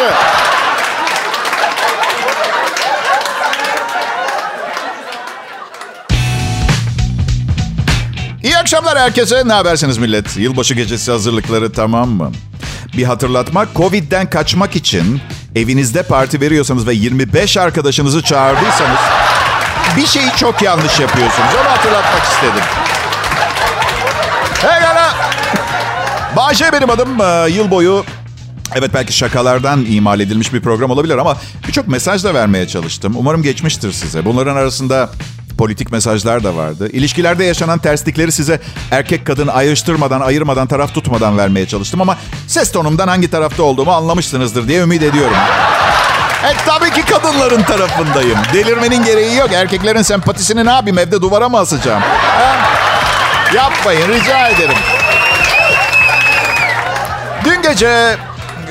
İyi 8.42 8.58
akşamlar 8.58 8.98
herkese. 8.98 9.48
Ne 9.48 9.52
habersiniz 9.52 9.98
millet? 9.98 10.36
Yılbaşı 10.36 10.74
gecesi 10.74 11.10
hazırlıkları 11.10 11.72
tamam 11.72 12.08
mı? 12.08 12.32
Bir 12.96 13.04
hatırlatma. 13.04 13.66
Covid'den 13.76 14.30
kaçmak 14.30 14.76
için 14.76 15.20
evinizde 15.54 16.02
parti 16.02 16.40
veriyorsanız 16.40 16.86
ve 16.86 16.94
25 16.94 17.56
arkadaşınızı 17.56 18.22
çağırdıysanız 18.22 18.98
bir 19.96 20.06
şeyi 20.06 20.30
çok 20.36 20.62
yanlış 20.62 21.00
yapıyorsunuz. 21.00 21.48
Onu 21.62 21.70
hatırlatmak 21.70 22.22
istedim. 22.22 22.64
Hey 24.62 24.80
gala. 24.80 25.14
Bahçe 26.36 26.72
benim 26.72 26.90
adım. 26.90 27.20
Ee, 27.20 27.50
Yıl 27.50 27.70
boyu 27.70 28.04
Evet 28.76 28.90
belki 28.94 29.12
şakalardan 29.12 29.84
imal 29.88 30.20
edilmiş 30.20 30.52
bir 30.52 30.60
program 30.60 30.90
olabilir 30.90 31.18
ama 31.18 31.36
birçok 31.66 31.88
mesaj 31.88 32.24
da 32.24 32.34
vermeye 32.34 32.68
çalıştım. 32.68 33.12
Umarım 33.16 33.42
geçmiştir 33.42 33.92
size. 33.92 34.24
Bunların 34.24 34.56
arasında 34.56 35.10
politik 35.58 35.92
mesajlar 35.92 36.44
da 36.44 36.56
vardı. 36.56 36.88
İlişkilerde 36.92 37.44
yaşanan 37.44 37.78
terslikleri 37.78 38.32
size 38.32 38.60
erkek 38.90 39.26
kadın 39.26 39.46
ayrıştırmadan, 39.46 40.20
ayırmadan, 40.20 40.66
taraf 40.66 40.94
tutmadan 40.94 41.38
vermeye 41.38 41.66
çalıştım 41.66 42.00
ama 42.00 42.16
ses 42.46 42.72
tonumdan 42.72 43.08
hangi 43.08 43.30
tarafta 43.30 43.62
olduğumu 43.62 43.92
anlamışsınızdır 43.92 44.68
diye 44.68 44.80
ümit 44.82 45.02
ediyorum. 45.02 45.36
E 46.44 46.52
tabii 46.66 46.90
ki 46.90 47.02
kadınların 47.02 47.62
tarafındayım. 47.62 48.38
Delirmenin 48.54 49.04
gereği 49.04 49.36
yok. 49.36 49.52
Erkeklerin 49.52 50.02
sempatisini 50.02 50.66
ne 50.66 50.70
yapayım? 50.70 50.98
Evde 50.98 51.22
duvara 51.22 51.48
mı 51.48 51.58
asacağım? 51.58 52.02
Ha? 52.02 52.56
Yapmayın 53.54 54.08
rica 54.08 54.48
ederim. 54.48 54.76
Dün 57.44 57.62
gece 57.62 58.16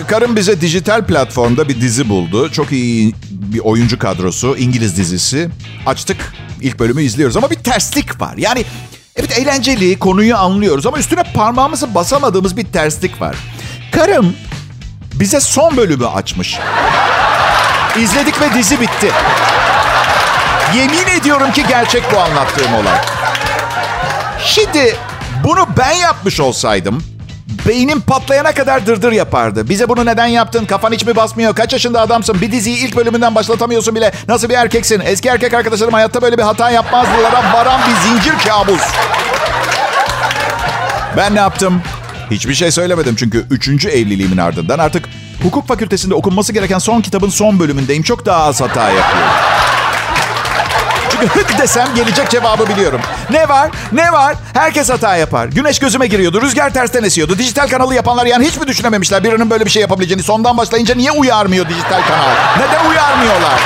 karım 0.07 0.35
bize 0.35 0.61
dijital 0.61 1.05
platformda 1.05 1.69
bir 1.69 1.81
dizi 1.81 2.09
buldu. 2.09 2.51
Çok 2.51 2.71
iyi 2.71 3.15
bir 3.31 3.59
oyuncu 3.59 3.99
kadrosu. 3.99 4.57
İngiliz 4.57 4.97
dizisi. 4.97 5.49
Açtık. 5.85 6.17
İlk 6.63 6.80
bölümü 6.80 7.04
izliyoruz 7.04 7.38
ama 7.38 7.49
bir 7.49 7.56
terslik 7.56 8.21
var. 8.21 8.38
Yani 8.38 8.65
evet 9.15 9.39
eğlenceli, 9.39 9.99
konuyu 9.99 10.38
anlıyoruz 10.38 10.86
ama 10.86 10.97
üstüne 10.97 11.23
parmağımızı 11.23 11.95
basamadığımız 11.95 12.58
bir 12.58 12.65
terslik 12.65 13.21
var. 13.21 13.36
Karım 13.91 14.36
bize 15.13 15.39
son 15.39 15.78
bölümü 15.78 16.08
açmış. 16.08 16.60
İzledik 17.97 18.41
ve 18.41 18.54
dizi 18.54 18.82
bitti. 18.82 19.12
Yemin 20.76 21.19
ediyorum 21.19 21.52
ki 21.52 21.63
gerçek 21.67 22.04
bu 22.13 22.19
anlattığım 22.19 22.73
olay. 22.73 22.97
Şimdi 24.45 24.95
bunu 25.43 25.67
ben 25.78 25.91
yapmış 25.91 26.39
olsaydım 26.39 27.04
beynim 27.67 28.01
patlayana 28.01 28.51
kadar 28.51 28.86
dırdır 28.86 29.12
yapardı. 29.12 29.69
Bize 29.69 29.89
bunu 29.89 30.06
neden 30.06 30.25
yaptın? 30.25 30.65
Kafan 30.65 30.91
hiç 30.91 31.06
mi 31.06 31.15
basmıyor? 31.15 31.56
Kaç 31.56 31.73
yaşında 31.73 32.01
adamsın? 32.01 32.41
Bir 32.41 32.51
diziyi 32.51 32.77
ilk 32.77 32.95
bölümünden 32.95 33.36
başlatamıyorsun 33.36 33.95
bile. 33.95 34.12
Nasıl 34.27 34.49
bir 34.49 34.53
erkeksin? 34.53 35.01
Eski 35.06 35.29
erkek 35.29 35.53
arkadaşlarım 35.53 35.93
hayatta 35.93 36.21
böyle 36.21 36.38
bir 36.38 36.43
hata 36.43 36.71
yapmazdılara 36.71 37.53
varan 37.53 37.82
bir 37.88 38.10
zincir 38.10 38.47
kabus. 38.49 38.82
Ben 41.17 41.36
ne 41.36 41.39
yaptım? 41.39 41.82
Hiçbir 42.32 42.53
şey 42.53 42.71
söylemedim 42.71 43.15
çünkü 43.15 43.45
üçüncü 43.49 43.89
evliliğimin 43.89 44.38
ardından 44.38 44.79
artık 44.79 45.10
hukuk 45.43 45.67
fakültesinde 45.67 46.13
okunması 46.13 46.53
gereken 46.53 46.79
son 46.79 47.01
kitabın 47.01 47.29
son 47.29 47.60
bölümündeyim. 47.60 48.03
Çok 48.03 48.25
daha 48.25 48.43
az 48.43 48.62
hata 48.62 48.89
yapıyorum. 48.89 49.52
Çünkü 51.13 51.39
hık 51.39 51.58
desem 51.60 51.88
gelecek 51.95 52.30
cevabı 52.30 52.69
biliyorum. 52.69 53.02
Ne 53.30 53.49
var? 53.49 53.69
Ne 53.91 54.12
var? 54.12 54.36
Herkes 54.54 54.89
hata 54.89 55.15
yapar. 55.15 55.45
Güneş 55.47 55.80
gözüme 55.80 56.08
giriyordu. 56.08 56.41
Rüzgar 56.41 56.73
tersten 56.73 57.04
esiyordu. 57.04 57.38
Dijital 57.38 57.67
kanalı 57.67 57.95
yapanlar 57.95 58.26
yani 58.26 58.45
hiç 58.45 58.58
mi 58.58 58.67
düşünememişler 58.67 59.23
birinin 59.23 59.49
böyle 59.49 59.65
bir 59.65 59.69
şey 59.71 59.82
yapabileceğini? 59.82 60.23
Sondan 60.23 60.58
başlayınca 60.58 60.95
niye 60.95 61.12
uyarmıyor 61.12 61.69
dijital 61.69 62.02
kanal? 62.08 62.30
Neden 62.58 62.89
uyarmıyorlar? 62.89 63.60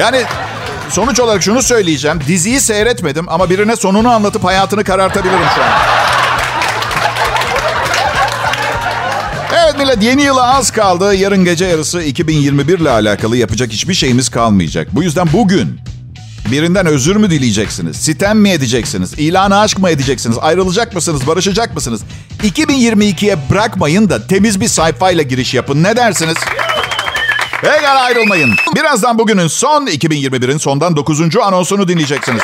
Yani 0.00 0.24
sonuç 0.90 1.20
olarak 1.20 1.42
şunu 1.42 1.62
söyleyeceğim. 1.62 2.20
Diziyi 2.26 2.60
seyretmedim 2.60 3.26
ama 3.28 3.50
birine 3.50 3.76
sonunu 3.76 4.10
anlatıp 4.12 4.44
hayatını 4.44 4.84
karartabilirim 4.84 5.48
şu 5.54 5.62
an. 5.62 5.68
Evet 9.76 9.86
millet 9.88 10.02
yeni 10.02 10.22
yıla 10.22 10.54
az 10.54 10.70
kaldı. 10.70 11.14
Yarın 11.14 11.44
gece 11.44 11.64
yarısı 11.64 12.02
2021 12.02 12.78
ile 12.78 12.90
alakalı 12.90 13.36
yapacak 13.36 13.72
hiçbir 13.72 13.94
şeyimiz 13.94 14.28
kalmayacak. 14.28 14.88
Bu 14.94 15.02
yüzden 15.02 15.28
bugün 15.32 15.80
birinden 16.50 16.86
özür 16.86 17.16
mü 17.16 17.30
dileyeceksiniz? 17.30 17.96
Sitem 17.96 18.38
mi 18.38 18.50
edeceksiniz? 18.50 19.12
İlanı 19.18 19.58
aşk 19.60 19.78
mı 19.78 19.90
edeceksiniz? 19.90 20.38
Ayrılacak 20.40 20.94
mısınız? 20.94 21.26
Barışacak 21.26 21.74
mısınız? 21.74 22.00
2022'ye 22.42 23.36
bırakmayın 23.50 24.10
da 24.10 24.26
temiz 24.26 24.60
bir 24.60 24.68
sayfayla 24.68 25.22
giriş 25.22 25.54
yapın. 25.54 25.82
Ne 25.82 25.96
dersiniz? 25.96 26.36
Pekala 27.60 28.00
ayrılmayın. 28.00 28.50
Birazdan 28.76 29.18
bugünün 29.18 29.46
son 29.46 29.86
2021'in 29.86 30.58
sondan 30.58 30.96
9. 30.96 31.36
anonsunu 31.36 31.88
dinleyeceksiniz. 31.88 32.42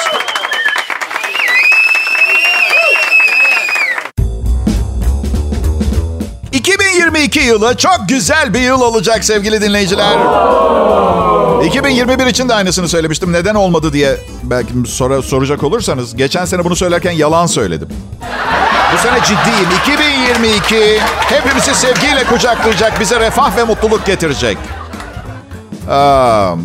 Yılı 7.43 7.77
çok 7.77 8.01
güzel 8.09 8.55
bir 8.55 8.61
yıl 8.61 8.81
olacak 8.81 9.25
sevgili 9.25 9.63
dinleyiciler. 9.63 10.19
2021 11.67 12.27
için 12.27 12.49
de 12.49 12.55
aynısını 12.55 12.89
söylemiştim. 12.89 13.33
Neden 13.33 13.55
olmadı 13.55 13.93
diye 13.93 14.17
belki 14.43 14.73
sonra 14.87 15.23
soracak 15.23 15.63
olursanız... 15.63 16.17
...geçen 16.17 16.45
sene 16.45 16.65
bunu 16.65 16.77
söylerken 16.77 17.11
yalan 17.13 17.47
söyledim. 17.47 17.89
Bu 18.95 18.99
sene 18.99 19.19
ciddiyim. 19.21 19.69
2022 19.83 21.01
hepimizi 21.19 21.75
sevgiyle 21.75 22.25
kucaklayacak, 22.25 23.01
bize 23.01 23.21
refah 23.21 23.57
ve 23.57 23.65
mutluluk 23.65 24.07
getirecek. 24.07 24.59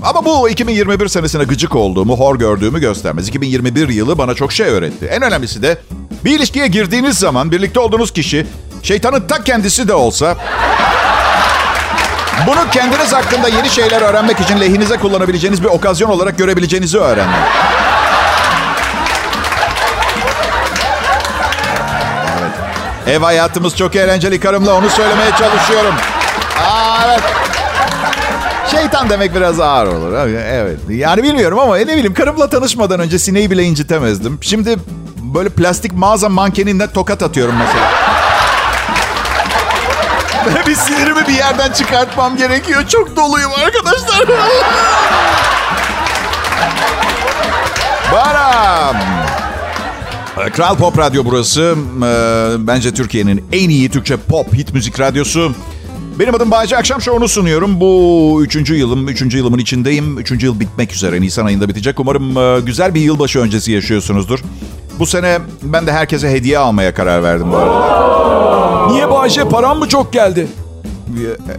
Ama 0.03 0.25
bu 0.25 0.49
2021 0.49 1.07
senesine 1.07 1.43
gıcık 1.43 1.75
olduğumu, 1.75 2.17
hor 2.17 2.39
gördüğümü 2.39 2.79
göstermez. 2.79 3.27
2021 3.27 3.89
yılı 3.89 4.17
bana 4.17 4.33
çok 4.33 4.51
şey 4.51 4.67
öğretti. 4.67 5.05
En 5.05 5.21
önemlisi 5.21 5.61
de 5.61 5.77
bir 6.25 6.39
ilişkiye 6.39 6.67
girdiğiniz 6.67 7.17
zaman 7.17 7.51
birlikte 7.51 7.79
olduğunuz 7.79 8.11
kişi 8.11 8.47
şeytanın 8.83 9.27
ta 9.27 9.43
kendisi 9.43 9.87
de 9.87 9.93
olsa 9.93 10.35
bunu 12.47 12.69
kendiniz 12.71 13.13
hakkında 13.13 13.47
yeni 13.47 13.69
şeyler 13.69 14.01
öğrenmek 14.01 14.39
için 14.39 14.59
lehinize 14.61 14.97
kullanabileceğiniz 14.97 15.63
bir 15.63 15.67
okazyon 15.67 16.09
olarak 16.09 16.37
görebileceğinizi 16.37 16.97
öğrendim. 16.97 17.41
Ev 23.07 23.21
hayatımız 23.21 23.75
çok 23.75 23.95
eğlenceli 23.95 24.39
karımla 24.39 24.73
onu 24.73 24.89
söylemeye 24.89 25.31
çalışıyorum. 25.31 25.95
Aa, 26.59 26.97
evet. 27.07 27.21
Şeytan 28.71 29.09
demek 29.09 29.35
biraz 29.35 29.59
ağır 29.59 29.87
olur. 29.87 30.13
Evet. 30.37 30.79
Yani 30.89 31.23
bilmiyorum 31.23 31.59
ama 31.59 31.77
ne 31.77 31.87
bileyim 31.87 32.13
karımla 32.13 32.49
tanışmadan 32.49 32.99
önce 32.99 33.19
sineği 33.19 33.51
bile 33.51 33.63
incitemezdim. 33.63 34.39
Şimdi 34.41 34.75
böyle 35.17 35.49
plastik 35.49 35.93
mağaza 35.93 36.29
mankeninden 36.29 36.89
tokat 36.89 37.23
atıyorum 37.23 37.55
mesela. 37.59 38.07
Bir 40.67 40.75
sinirimi 40.75 41.27
bir 41.27 41.33
yerden 41.33 41.71
çıkartmam 41.71 42.38
gerekiyor. 42.38 42.88
Çok 42.88 43.15
doluyum 43.15 43.51
arkadaşlar. 43.65 44.27
Baram. 48.13 48.95
Kral 50.53 50.75
Pop 50.75 50.97
Radyo 50.97 51.25
burası. 51.25 51.75
Ee, 52.03 52.67
bence 52.67 52.93
Türkiye'nin 52.93 53.45
en 53.51 53.69
iyi 53.69 53.89
Türkçe 53.89 54.17
pop 54.17 54.53
hit 54.53 54.73
müzik 54.73 54.99
radyosu. 54.99 55.51
Benim 56.19 56.36
adım 56.36 56.51
Bayece. 56.51 56.77
Akşam 56.77 57.01
şovunu 57.01 57.27
sunuyorum. 57.27 57.79
Bu 57.79 58.39
üçüncü 58.41 58.75
yılım. 58.75 59.07
Üçüncü 59.07 59.38
yılımın 59.38 59.57
içindeyim. 59.57 60.17
Üçüncü 60.17 60.45
yıl 60.45 60.60
bitmek 60.60 60.93
üzere. 60.93 61.21
Nisan 61.21 61.45
ayında 61.45 61.69
bitecek. 61.69 61.99
Umarım 61.99 62.38
e, 62.38 62.60
güzel 62.60 62.93
bir 62.93 63.01
yılbaşı 63.01 63.39
öncesi 63.39 63.71
yaşıyorsunuzdur. 63.71 64.39
Bu 64.99 65.05
sene 65.05 65.39
ben 65.63 65.88
de 65.88 65.91
herkese 65.91 66.29
hediye 66.29 66.57
almaya 66.57 66.93
karar 66.93 67.23
verdim 67.23 67.51
bu 67.51 67.57
arada. 67.57 68.57
Bayce? 69.27 69.49
Param 69.49 69.79
mı 69.79 69.89
çok 69.89 70.13
geldi? 70.13 70.47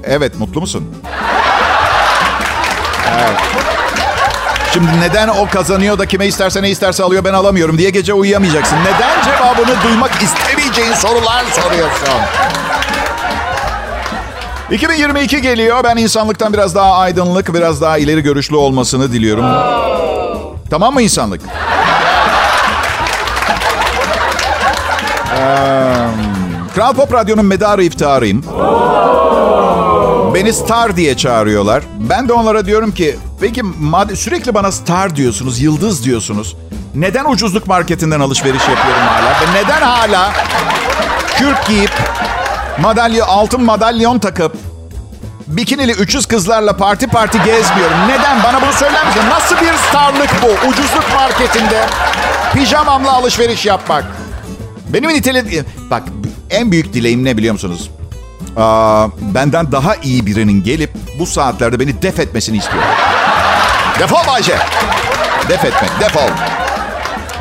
Evet, 0.05 0.39
mutlu 0.39 0.61
musun? 0.61 0.85
Evet. 3.19 3.39
Şimdi 4.73 5.01
neden 5.01 5.29
o 5.29 5.49
kazanıyor 5.49 5.99
da 5.99 6.07
kime 6.07 6.27
isterse 6.27 6.63
ne 6.63 6.71
isterse 6.71 7.03
alıyor 7.03 7.25
ben 7.25 7.33
alamıyorum 7.33 7.79
diye 7.79 7.91
gece 7.91 8.13
uyuyamayacaksın. 8.13 8.77
Neden 8.77 9.23
cevabını 9.25 9.83
duymak 9.85 10.11
istemeyeceğin 10.23 10.93
sorular 10.93 11.45
soruyorsun? 11.63 12.09
2022 14.71 15.43
geliyor. 15.43 15.85
Ben 15.85 15.97
insanlıktan 15.97 16.53
biraz 16.53 16.75
daha 16.75 16.93
aydınlık, 16.93 17.55
biraz 17.55 17.81
daha 17.81 17.99
ileri 17.99 18.21
görüşlü 18.23 18.57
olmasını 18.57 19.13
diliyorum. 19.13 19.45
Tamam 20.71 20.95
mı 20.95 21.03
insanlık? 21.03 21.41
Kral 26.79 26.95
Pop 26.95 27.15
Radyo'nun 27.15 27.45
medarı 27.45 27.85
iftiharıyım. 27.85 28.45
Beni 30.35 30.53
star 30.53 30.97
diye 30.97 31.17
çağırıyorlar. 31.17 31.83
Ben 31.99 32.29
de 32.29 32.33
onlara 32.33 32.67
diyorum 32.67 32.93
ki 32.93 33.17
peki 33.41 33.63
madem 33.63 34.17
sürekli 34.17 34.55
bana 34.55 34.73
star 34.73 35.17
diyorsunuz, 35.17 35.61
yıldız 35.61 36.05
diyorsunuz. 36.05 36.57
Neden 36.95 37.25
ucuzluk 37.25 37.67
marketinden 37.67 38.21
alışveriş 38.21 38.63
yapıyorum 38.69 39.03
hala? 39.07 39.31
Ve 39.31 39.65
neden 39.65 39.83
hala 39.83 40.33
kürk 41.39 41.67
giyip 41.67 41.93
madalya, 42.81 43.27
altın 43.27 43.65
madalyon 43.65 44.19
takıp 44.19 44.57
bikinili 45.47 45.93
300 45.93 46.27
kızlarla 46.27 46.77
parti 46.77 47.07
parti 47.07 47.39
gezmiyorum. 47.39 47.97
Neden? 48.09 48.43
Bana 48.45 48.63
bunu 48.63 48.73
söyler 48.73 49.07
misin? 49.07 49.23
Nasıl 49.31 49.57
bir 49.57 49.73
starlık 49.89 50.31
bu? 50.43 50.69
Ucuzluk 50.69 51.15
marketinde 51.15 51.87
pijamamla 52.55 53.13
alışveriş 53.13 53.67
yapmak. 53.67 54.05
Benim 54.89 55.11
niteli... 55.11 55.65
Bak 55.91 56.03
en 56.51 56.73
büyük 56.73 56.93
dileğim 56.93 57.25
ne 57.25 57.37
biliyor 57.37 57.53
musunuz? 57.53 57.91
Aa, 58.57 59.07
benden 59.21 59.73
daha 59.73 59.95
iyi 59.95 60.27
birinin 60.27 60.63
gelip 60.65 60.91
bu 61.19 61.27
saatlerde 61.27 61.81
beni 61.81 62.03
def 62.03 62.19
etmesini 62.19 62.57
istiyorum. 62.57 62.89
Defol 63.99 64.27
Bayce. 64.27 64.59
Def 65.49 65.65
etmek, 65.65 65.91
defol. 66.01 66.29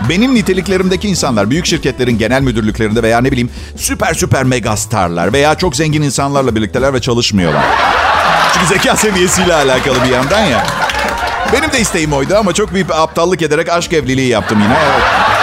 Benim 0.10 0.36
niteliklerimdeki 0.36 1.08
insanlar 1.08 1.50
büyük 1.50 1.66
şirketlerin 1.66 2.18
genel 2.18 2.42
müdürlüklerinde 2.42 3.04
veya 3.04 3.22
ne 3.22 3.32
bileyim 3.32 3.50
süper 3.76 4.14
süper 4.14 4.44
mega 4.44 4.78
starlar 4.78 5.34
veya 5.34 5.56
çok 5.56 5.76
zengin 5.76 6.02
insanlarla 6.02 6.56
birlikteler 6.56 6.94
ve 6.94 7.02
çalışmıyorlar. 7.02 7.64
Çünkü 8.54 8.68
zeka 8.68 8.96
seviyesiyle 8.96 9.54
alakalı 9.54 10.04
bir 10.04 10.10
yandan 10.10 10.40
ya. 10.46 10.66
Benim 11.54 11.72
de 11.72 11.80
isteğim 11.80 12.14
oydu 12.14 12.38
ama 12.38 12.54
çok 12.54 12.74
büyük 12.74 12.90
bir 12.90 13.04
aptallık 13.04 13.42
ederek 13.42 13.70
aşk 13.70 13.94
evliliği 13.94 14.28
yaptım 14.30 14.60
yine. 14.62 14.78
Evet. 14.86 15.37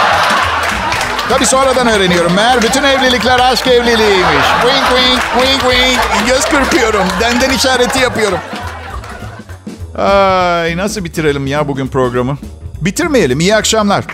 Tabii 1.29 1.45
sonradan 1.45 1.87
öğreniyorum. 1.87 2.33
Meğer 2.33 2.61
bütün 2.61 2.83
evlilikler 2.83 3.39
aşk 3.39 3.67
evliliğiymiş. 3.67 4.45
Wink 4.61 4.85
wink, 4.87 5.21
wink 5.39 5.61
wink. 5.61 6.27
Göz 6.27 6.45
kırpıyorum. 6.45 7.07
Denden 7.21 7.49
işareti 7.49 7.99
yapıyorum. 7.99 8.39
Ay 9.97 10.77
nasıl 10.77 11.03
bitirelim 11.05 11.47
ya 11.47 11.67
bugün 11.67 11.87
programı? 11.87 12.37
Bitirmeyelim. 12.81 13.39
İyi 13.39 13.55
akşamlar. 13.55 14.05